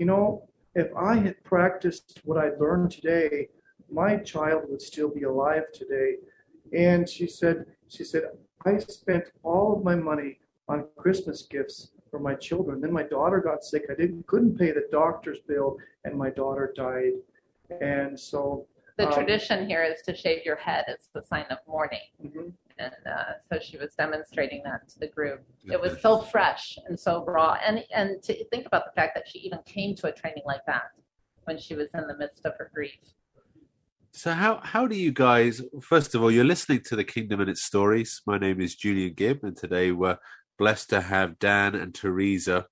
you 0.00 0.06
know, 0.06 0.48
if 0.74 0.88
I 0.96 1.14
had 1.16 1.42
practiced 1.44 2.20
what 2.24 2.38
I 2.44 2.48
learned 2.58 2.90
today, 2.90 3.48
my 3.90 4.16
child 4.16 4.62
would 4.68 4.82
still 4.82 5.10
be 5.18 5.22
alive 5.22 5.66
today. 5.72 6.16
And 6.72 7.08
she 7.08 7.26
said, 7.28 7.66
she 7.94 8.04
said, 8.04 8.24
I 8.64 8.78
spent 8.78 9.24
all 9.42 9.76
of 9.76 9.84
my 9.84 9.94
money 9.94 10.38
on 10.68 10.86
Christmas 10.96 11.42
gifts 11.42 11.90
for 12.10 12.18
my 12.18 12.34
children. 12.34 12.80
Then 12.80 12.92
my 12.92 13.02
daughter 13.02 13.40
got 13.40 13.64
sick. 13.64 13.84
I 13.90 13.94
didn't 13.94 14.26
couldn't 14.26 14.58
pay 14.58 14.72
the 14.72 14.86
doctor's 14.90 15.40
bill, 15.40 15.76
and 16.04 16.16
my 16.16 16.30
daughter 16.30 16.72
died. 16.76 17.12
And 17.80 18.18
so 18.18 18.66
the 18.96 19.08
um, 19.08 19.12
tradition 19.12 19.66
here 19.68 19.82
is 19.82 20.02
to 20.02 20.14
shave 20.14 20.44
your 20.44 20.56
head 20.56 20.84
as 20.88 21.08
the 21.12 21.22
sign 21.22 21.46
of 21.50 21.58
mourning. 21.66 22.00
Mm-hmm. 22.24 22.48
And 22.78 22.94
uh, 23.06 23.32
so 23.52 23.58
she 23.60 23.76
was 23.76 23.94
demonstrating 23.94 24.62
that 24.64 24.88
to 24.90 24.98
the 24.98 25.06
group. 25.06 25.44
It 25.64 25.80
was 25.80 26.00
so 26.00 26.20
fresh 26.20 26.76
and 26.86 26.98
so 26.98 27.24
raw. 27.24 27.56
And, 27.64 27.84
and 27.94 28.20
to 28.24 28.44
think 28.46 28.66
about 28.66 28.84
the 28.84 28.92
fact 28.92 29.14
that 29.14 29.28
she 29.28 29.38
even 29.40 29.60
came 29.64 29.94
to 29.96 30.08
a 30.08 30.12
training 30.12 30.42
like 30.44 30.64
that 30.66 30.90
when 31.44 31.56
she 31.58 31.74
was 31.74 31.88
in 31.94 32.06
the 32.08 32.16
midst 32.16 32.44
of 32.44 32.54
her 32.58 32.70
grief. 32.74 32.98
So 34.16 34.30
how 34.30 34.60
how 34.62 34.86
do 34.86 34.96
you 34.96 35.10
guys? 35.10 35.60
First 35.82 36.14
of 36.14 36.22
all, 36.22 36.30
you're 36.30 36.44
listening 36.44 36.82
to 36.86 36.94
the 36.94 37.02
Kingdom 37.02 37.40
and 37.40 37.50
its 37.50 37.64
stories. 37.64 38.22
My 38.24 38.38
name 38.38 38.60
is 38.60 38.76
Julian 38.76 39.14
Gibb, 39.14 39.40
and 39.42 39.56
today 39.56 39.90
we're 39.90 40.18
blessed 40.56 40.90
to 40.90 41.00
have 41.00 41.40
Dan 41.40 41.74
and 41.74 41.92
Teresa 41.92 42.66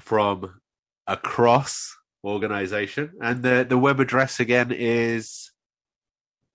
from 0.00 0.60
across 1.06 1.96
organization. 2.24 3.12
And 3.22 3.44
the, 3.44 3.64
the 3.68 3.78
web 3.78 4.00
address 4.00 4.40
again 4.40 4.72
is 4.72 5.52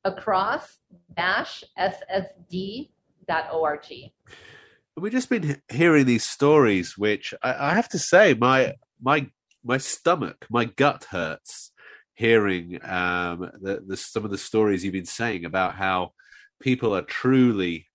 across 0.03 0.79
dash 1.15 1.63
ssd 1.79 2.89
dot 3.25 3.53
org. 3.53 3.87
We've 4.97 5.13
just 5.13 5.29
been 5.29 5.61
hearing 5.69 6.05
these 6.05 6.25
stories, 6.25 6.97
which 6.97 7.33
I, 7.41 7.71
I 7.71 7.73
have 7.75 7.87
to 7.89 7.99
say, 7.99 8.33
my 8.33 8.73
my 9.01 9.31
my 9.63 9.77
stomach, 9.77 10.45
my 10.49 10.65
gut 10.65 11.05
hurts 11.05 11.71
hearing 12.13 12.80
um, 12.84 13.49
the, 13.62 13.84
the, 13.86 13.97
some 13.97 14.26
of 14.26 14.32
the 14.32 14.38
stories 14.38 14.84
you've 14.84 14.93
been 14.93 15.06
saying 15.06 15.45
about 15.45 15.76
how 15.76 16.12
people 16.60 16.95
are 16.95 17.02
truly 17.02 17.88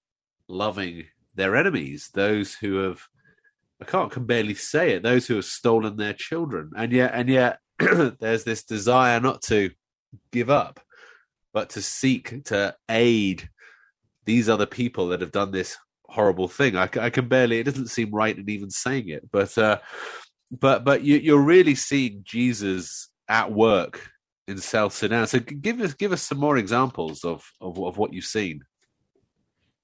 loving 0.49 1.05
their 1.35 1.57
enemies, 1.57 2.11
those 2.13 2.55
who 2.55 2.77
have 2.79 3.01
I 3.81 3.85
can't 3.85 4.11
can 4.11 4.25
barely 4.25 4.55
say 4.55 4.93
it. 4.93 5.03
Those 5.03 5.27
who 5.27 5.37
have 5.37 5.45
stolen 5.45 5.97
their 5.97 6.13
children, 6.13 6.73
and 6.77 6.93
yet, 6.93 7.13
and 7.15 7.29
yet, 7.29 7.61
there's 7.79 8.45
this 8.45 8.65
desire 8.65 9.21
not 9.21 9.43
to 9.43 9.71
give 10.33 10.51
up, 10.51 10.81
but 11.53 11.71
to 11.71 11.83
seek 11.83 12.45
to 12.47 12.75
aid 12.89 13.49
these 14.25 14.49
other 14.49 14.67
people 14.67 15.09
that 15.09 15.21
have 15.21 15.33
done 15.33 15.53
this 15.53 15.77
horrible 16.09 16.49
thing. 16.49 16.77
I, 16.77 16.89
I 17.01 17.11
can 17.11 17.29
barely. 17.29 17.61
It 17.61 17.65
doesn't 17.65 17.89
seem 17.89 18.11
right 18.11 18.37
in 18.37 18.51
even 18.51 18.71
saying 18.71 19.11
it, 19.11 19.31
but 19.31 19.57
uh, 19.57 19.79
but 20.51 20.85
but 20.85 21.03
you, 21.03 21.17
you're 21.19 21.41
really 21.41 21.77
seeing 21.77 22.23
Jesus 22.25 23.09
at 23.29 23.53
work 23.53 24.11
in 24.47 24.59
South 24.59 24.93
Sudan. 24.93 25.27
So 25.27 25.41
give 25.41 25.81
us 25.81 25.95
give 25.95 26.13
us 26.13 26.23
some 26.23 26.39
more 26.39 26.57
examples 26.57 27.25
of 27.25 27.45
of, 27.61 27.79
of 27.79 27.99
what 27.99 28.13
you've 28.13 28.25
seen. 28.25 28.63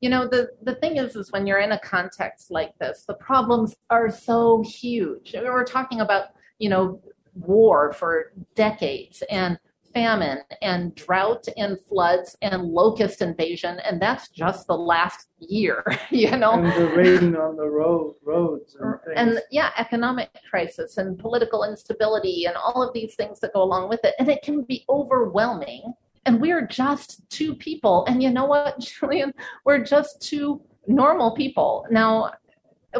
You 0.00 0.10
know 0.10 0.26
the 0.26 0.50
the 0.62 0.74
thing 0.76 0.96
is 0.96 1.16
is 1.16 1.32
when 1.32 1.46
you're 1.46 1.60
in 1.60 1.72
a 1.72 1.78
context 1.78 2.50
like 2.50 2.76
this 2.78 3.04
the 3.06 3.14
problems 3.14 3.74
are 3.90 4.10
so 4.10 4.62
huge. 4.62 5.34
We're 5.34 5.64
talking 5.64 6.00
about 6.00 6.28
you 6.58 6.68
know 6.68 7.00
war 7.34 7.92
for 7.92 8.32
decades. 8.54 9.22
And 9.30 9.58
famine 9.94 10.38
and 10.60 10.94
drought 10.94 11.46
and 11.56 11.78
floods 11.88 12.36
and 12.42 12.62
locust 12.64 13.22
invasion 13.22 13.78
and 13.84 14.02
that's 14.02 14.28
just 14.28 14.66
the 14.66 14.76
last 14.76 15.28
year 15.38 15.84
you 16.10 16.36
know 16.36 16.52
and 16.52 16.72
the 16.72 16.88
rain 16.96 17.36
on 17.36 17.56
the 17.56 17.68
road 17.68 18.14
roads 18.24 18.74
and, 18.74 18.84
er, 18.84 19.12
and, 19.16 19.40
yeah 19.50 19.70
economic 19.78 20.28
crisis 20.50 20.98
and 20.98 21.18
political 21.18 21.64
instability 21.64 22.44
and 22.46 22.56
all 22.56 22.82
of 22.82 22.92
these 22.92 23.14
things 23.14 23.40
that 23.40 23.52
go 23.54 23.62
along 23.62 23.88
with 23.88 24.00
it 24.04 24.14
and 24.18 24.28
it 24.28 24.42
can 24.42 24.62
be 24.62 24.84
overwhelming 24.88 25.94
and 26.26 26.40
we're 26.40 26.66
just 26.66 27.28
two 27.30 27.54
people. 27.54 28.04
And 28.08 28.22
you 28.22 28.30
know 28.30 28.46
what, 28.46 28.78
Julian? 29.00 29.32
We're 29.64 29.84
just 29.84 30.22
two 30.22 30.60
normal 30.86 31.32
people. 31.32 31.86
Now, 31.90 32.32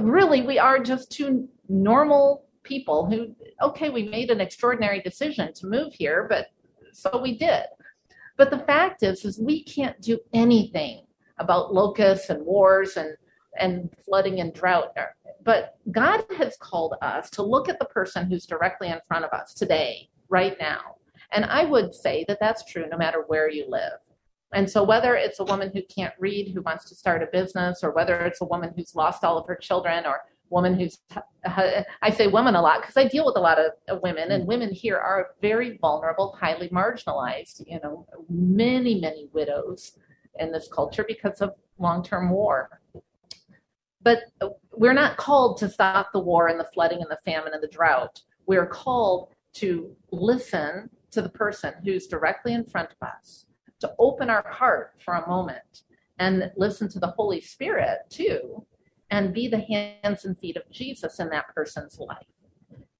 really, 0.00 0.42
we 0.42 0.58
are 0.58 0.78
just 0.78 1.10
two 1.10 1.48
normal 1.68 2.44
people 2.62 3.06
who, 3.06 3.34
okay, 3.62 3.90
we 3.90 4.04
made 4.04 4.30
an 4.30 4.40
extraordinary 4.40 5.00
decision 5.00 5.52
to 5.54 5.66
move 5.66 5.92
here, 5.92 6.26
but 6.28 6.46
so 6.94 7.20
we 7.20 7.36
did. 7.36 7.64
But 8.36 8.50
the 8.50 8.60
fact 8.60 9.02
is, 9.02 9.24
is 9.24 9.38
we 9.38 9.62
can't 9.62 10.00
do 10.00 10.18
anything 10.32 11.06
about 11.38 11.74
locusts 11.74 12.30
and 12.30 12.44
wars 12.44 12.96
and 12.96 13.16
and 13.60 13.88
flooding 14.04 14.40
and 14.40 14.52
drought. 14.52 14.96
But 15.44 15.76
God 15.92 16.24
has 16.38 16.56
called 16.56 16.94
us 17.02 17.30
to 17.30 17.42
look 17.42 17.68
at 17.68 17.78
the 17.78 17.84
person 17.84 18.26
who's 18.26 18.46
directly 18.46 18.88
in 18.88 18.98
front 19.06 19.24
of 19.24 19.32
us 19.32 19.54
today, 19.54 20.08
right 20.28 20.56
now, 20.58 20.96
and 21.32 21.44
I 21.44 21.64
would 21.64 21.94
say 21.94 22.24
that 22.28 22.38
that's 22.40 22.64
true 22.64 22.86
no 22.90 22.96
matter 22.96 23.24
where 23.26 23.48
you 23.50 23.66
live. 23.68 23.98
And 24.52 24.70
so, 24.70 24.84
whether 24.84 25.16
it's 25.16 25.40
a 25.40 25.44
woman 25.44 25.70
who 25.74 25.82
can't 25.82 26.14
read 26.18 26.52
who 26.52 26.62
wants 26.62 26.88
to 26.88 26.94
start 26.94 27.22
a 27.22 27.26
business, 27.26 27.82
or 27.82 27.90
whether 27.90 28.20
it's 28.20 28.40
a 28.40 28.46
woman 28.46 28.72
who's 28.76 28.94
lost 28.94 29.24
all 29.24 29.36
of 29.36 29.46
her 29.46 29.56
children, 29.56 30.06
or 30.06 30.20
woman 30.50 30.78
who's 30.78 30.98
I 31.44 32.10
say 32.10 32.26
women 32.26 32.54
a 32.54 32.62
lot 32.62 32.80
because 32.80 32.96
I 32.96 33.08
deal 33.08 33.26
with 33.26 33.36
a 33.36 33.40
lot 33.40 33.58
of 33.58 34.02
women, 34.02 34.30
and 34.32 34.44
mm. 34.44 34.46
women 34.46 34.72
here 34.72 34.96
are 34.96 35.30
very 35.40 35.78
vulnerable, 35.78 36.36
highly 36.40 36.68
marginalized. 36.68 37.62
You 37.66 37.80
know, 37.82 38.06
many 38.28 39.00
many 39.00 39.28
widows 39.32 39.98
in 40.38 40.52
this 40.52 40.68
culture 40.68 41.04
because 41.06 41.40
of 41.40 41.52
long-term 41.78 42.30
war. 42.30 42.80
But 44.02 44.24
we're 44.72 44.92
not 44.92 45.16
called 45.16 45.56
to 45.58 45.68
stop 45.68 46.12
the 46.12 46.20
war 46.20 46.48
and 46.48 46.60
the 46.60 46.68
flooding 46.74 47.00
and 47.00 47.10
the 47.10 47.18
famine 47.24 47.54
and 47.54 47.62
the 47.62 47.68
drought. 47.68 48.20
We're 48.46 48.66
called 48.66 49.30
to 49.54 49.96
listen 50.12 50.90
to 51.12 51.22
the 51.22 51.30
person 51.30 51.72
who's 51.84 52.06
directly 52.06 52.52
in 52.52 52.64
front 52.64 52.90
of 52.90 53.08
us, 53.08 53.46
to 53.80 53.92
open 53.98 54.28
our 54.28 54.46
heart 54.50 54.94
for 55.04 55.14
a 55.14 55.28
moment 55.28 55.84
and 56.18 56.50
listen 56.56 56.88
to 56.90 56.98
the 56.98 57.08
Holy 57.08 57.40
Spirit 57.40 57.98
too, 58.10 58.64
and 59.10 59.34
be 59.34 59.48
the 59.48 59.60
hands 59.60 60.24
and 60.24 60.38
feet 60.38 60.56
of 60.56 60.70
Jesus 60.70 61.18
in 61.20 61.28
that 61.30 61.54
person's 61.54 61.98
life. 61.98 62.26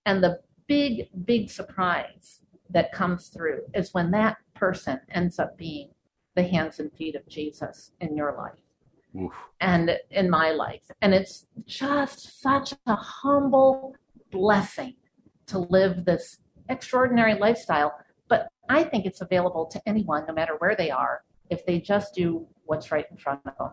And 0.06 0.22
the 0.22 0.40
big, 0.66 1.08
big 1.24 1.50
surprise 1.50 2.42
that 2.70 2.92
comes 2.92 3.28
through 3.28 3.62
is 3.74 3.94
when 3.94 4.10
that 4.12 4.38
person 4.54 5.00
ends 5.10 5.38
up 5.38 5.56
being 5.56 5.90
the 6.34 6.42
hands 6.42 6.80
and 6.80 6.92
feet 6.92 7.14
of 7.14 7.26
Jesus 7.28 7.92
in 8.00 8.16
your 8.16 8.34
life. 8.36 8.58
Oof. 9.16 9.32
and 9.60 9.96
in 10.10 10.28
my 10.28 10.50
life. 10.50 10.90
And 11.00 11.14
it's 11.14 11.46
just 11.66 12.42
such 12.42 12.74
a 12.86 12.96
humble 12.96 13.94
blessing 14.32 14.96
to 15.46 15.60
live 15.60 16.04
this 16.04 16.38
extraordinary 16.68 17.34
lifestyle. 17.34 17.94
But 18.28 18.48
I 18.68 18.82
think 18.82 19.06
it's 19.06 19.20
available 19.20 19.66
to 19.66 19.80
anyone, 19.86 20.24
no 20.26 20.34
matter 20.34 20.56
where 20.58 20.74
they 20.74 20.90
are, 20.90 21.22
if 21.50 21.64
they 21.64 21.78
just 21.78 22.14
do 22.14 22.46
what's 22.64 22.90
right 22.90 23.06
in 23.10 23.16
front 23.16 23.40
of 23.46 23.56
them. 23.56 23.70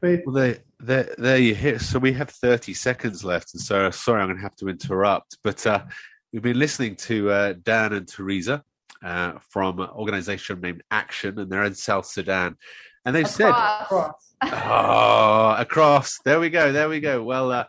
Faith, 0.00 0.22
Well, 0.26 0.34
there, 0.34 0.58
there, 0.78 1.14
there 1.16 1.38
you 1.38 1.54
hit. 1.54 1.80
So 1.80 1.98
we 1.98 2.12
have 2.12 2.30
30 2.30 2.74
seconds 2.74 3.24
left. 3.24 3.54
And 3.54 3.62
so, 3.62 3.90
sorry, 3.90 4.20
I'm 4.20 4.28
going 4.28 4.36
to 4.38 4.42
have 4.42 4.56
to 4.56 4.68
interrupt. 4.68 5.38
But 5.42 5.66
uh, 5.66 5.84
we've 6.32 6.42
been 6.42 6.58
listening 6.58 6.96
to 6.96 7.30
uh, 7.30 7.54
Dan 7.62 7.92
and 7.92 8.06
Teresa 8.06 8.62
uh, 9.02 9.34
from 9.48 9.80
an 9.80 9.88
organization 9.90 10.60
named 10.60 10.82
Action, 10.90 11.38
and 11.38 11.50
they're 11.50 11.64
in 11.64 11.74
South 11.74 12.06
Sudan. 12.06 12.56
And 13.04 13.14
they've 13.14 13.28
said, 13.28 13.50
Across. 13.50 14.34
oh, 14.42 15.54
across. 15.58 16.18
There 16.24 16.40
we 16.40 16.50
go. 16.50 16.72
There 16.72 16.88
we 16.88 17.00
go. 17.00 17.22
Well, 17.22 17.52
uh, 17.52 17.64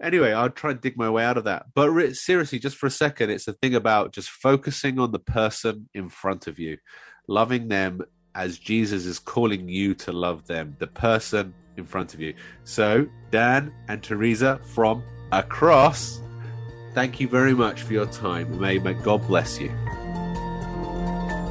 anyway, 0.00 0.32
I'll 0.32 0.50
try 0.50 0.72
and 0.72 0.80
dig 0.80 0.96
my 0.96 1.10
way 1.10 1.24
out 1.24 1.38
of 1.38 1.44
that. 1.44 1.66
But 1.74 1.90
re- 1.90 2.14
seriously, 2.14 2.58
just 2.58 2.76
for 2.76 2.86
a 2.86 2.90
second, 2.90 3.30
it's 3.30 3.48
a 3.48 3.52
thing 3.54 3.74
about 3.74 4.12
just 4.12 4.30
focusing 4.30 5.00
on 5.00 5.10
the 5.10 5.18
person 5.18 5.88
in 5.94 6.08
front 6.08 6.46
of 6.46 6.58
you, 6.58 6.78
loving 7.26 7.68
them 7.68 8.02
as 8.34 8.58
Jesus 8.58 9.06
is 9.06 9.18
calling 9.18 9.68
you 9.68 9.94
to 9.94 10.12
love 10.12 10.46
them, 10.46 10.76
the 10.78 10.86
person 10.86 11.54
in 11.76 11.84
front 11.84 12.14
of 12.14 12.20
you. 12.20 12.34
So, 12.64 13.06
Dan 13.30 13.72
and 13.88 14.02
Teresa 14.02 14.60
from 14.64 15.02
across, 15.32 16.20
thank 16.92 17.20
you 17.20 17.28
very 17.28 17.54
much 17.54 17.82
for 17.82 17.92
your 17.92 18.06
time. 18.06 18.60
May, 18.60 18.78
God 18.78 19.26
bless 19.26 19.58
you. 19.60 19.70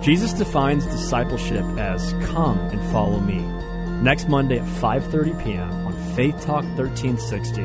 Jesus 0.02 0.34
defines 0.34 0.86
discipleship 0.86 1.64
as 1.78 2.14
come 2.26 2.60
and 2.60 2.92
follow 2.92 3.20
me. 3.22 3.40
Next 4.02 4.28
Monday 4.28 4.60
at 4.60 4.68
5:30 4.82 5.44
p.m. 5.44 5.72
on 5.88 5.94
Faith 6.14 6.36
Talk 6.42 6.66
1360, 6.76 7.62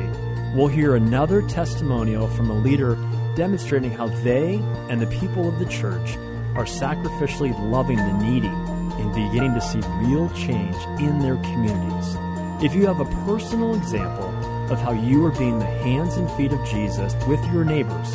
we'll 0.55 0.67
hear 0.67 0.95
another 0.95 1.41
testimonial 1.41 2.27
from 2.29 2.49
a 2.49 2.57
leader 2.57 2.95
demonstrating 3.35 3.91
how 3.91 4.07
they 4.23 4.55
and 4.89 5.01
the 5.01 5.07
people 5.07 5.49
of 5.49 5.59
the 5.59 5.65
church 5.65 6.15
are 6.55 6.65
sacrificially 6.65 7.51
loving 7.69 7.97
the 7.97 8.13
needy 8.23 8.47
and 8.47 9.13
beginning 9.13 9.53
to 9.53 9.61
see 9.61 9.81
real 10.03 10.29
change 10.29 10.75
in 10.99 11.19
their 11.19 11.35
communities. 11.35 12.28
If 12.61 12.75
you 12.75 12.87
have 12.87 12.99
a 12.99 13.05
personal 13.25 13.73
example 13.73 14.27
of 14.69 14.81
how 14.81 14.91
you 14.91 15.25
are 15.25 15.31
being 15.31 15.59
the 15.59 15.65
hands 15.65 16.17
and 16.17 16.29
feet 16.31 16.51
of 16.51 16.59
Jesus 16.67 17.15
with 17.25 17.41
your 17.53 17.63
neighbors, 17.63 18.13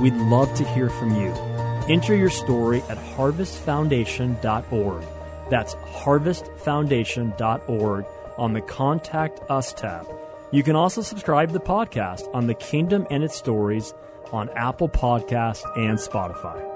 we'd 0.00 0.12
love 0.16 0.52
to 0.56 0.64
hear 0.64 0.90
from 0.90 1.16
you. 1.16 1.32
Enter 1.88 2.14
your 2.14 2.28
story 2.28 2.82
at 2.90 2.98
harvestfoundation.org. 2.98 5.06
That's 5.48 5.74
harvestfoundation.org 5.76 8.04
on 8.36 8.52
the 8.52 8.60
Contact 8.60 9.40
Us 9.50 9.72
tab. 9.72 10.06
You 10.50 10.62
can 10.62 10.76
also 10.76 11.00
subscribe 11.00 11.48
to 11.48 11.54
the 11.54 11.60
podcast 11.60 12.28
on 12.34 12.48
the 12.48 12.54
Kingdom 12.54 13.06
and 13.10 13.24
its 13.24 13.36
Stories 13.36 13.94
on 14.30 14.50
Apple 14.50 14.90
Podcast 14.90 15.64
and 15.76 15.98
Spotify. 15.98 16.75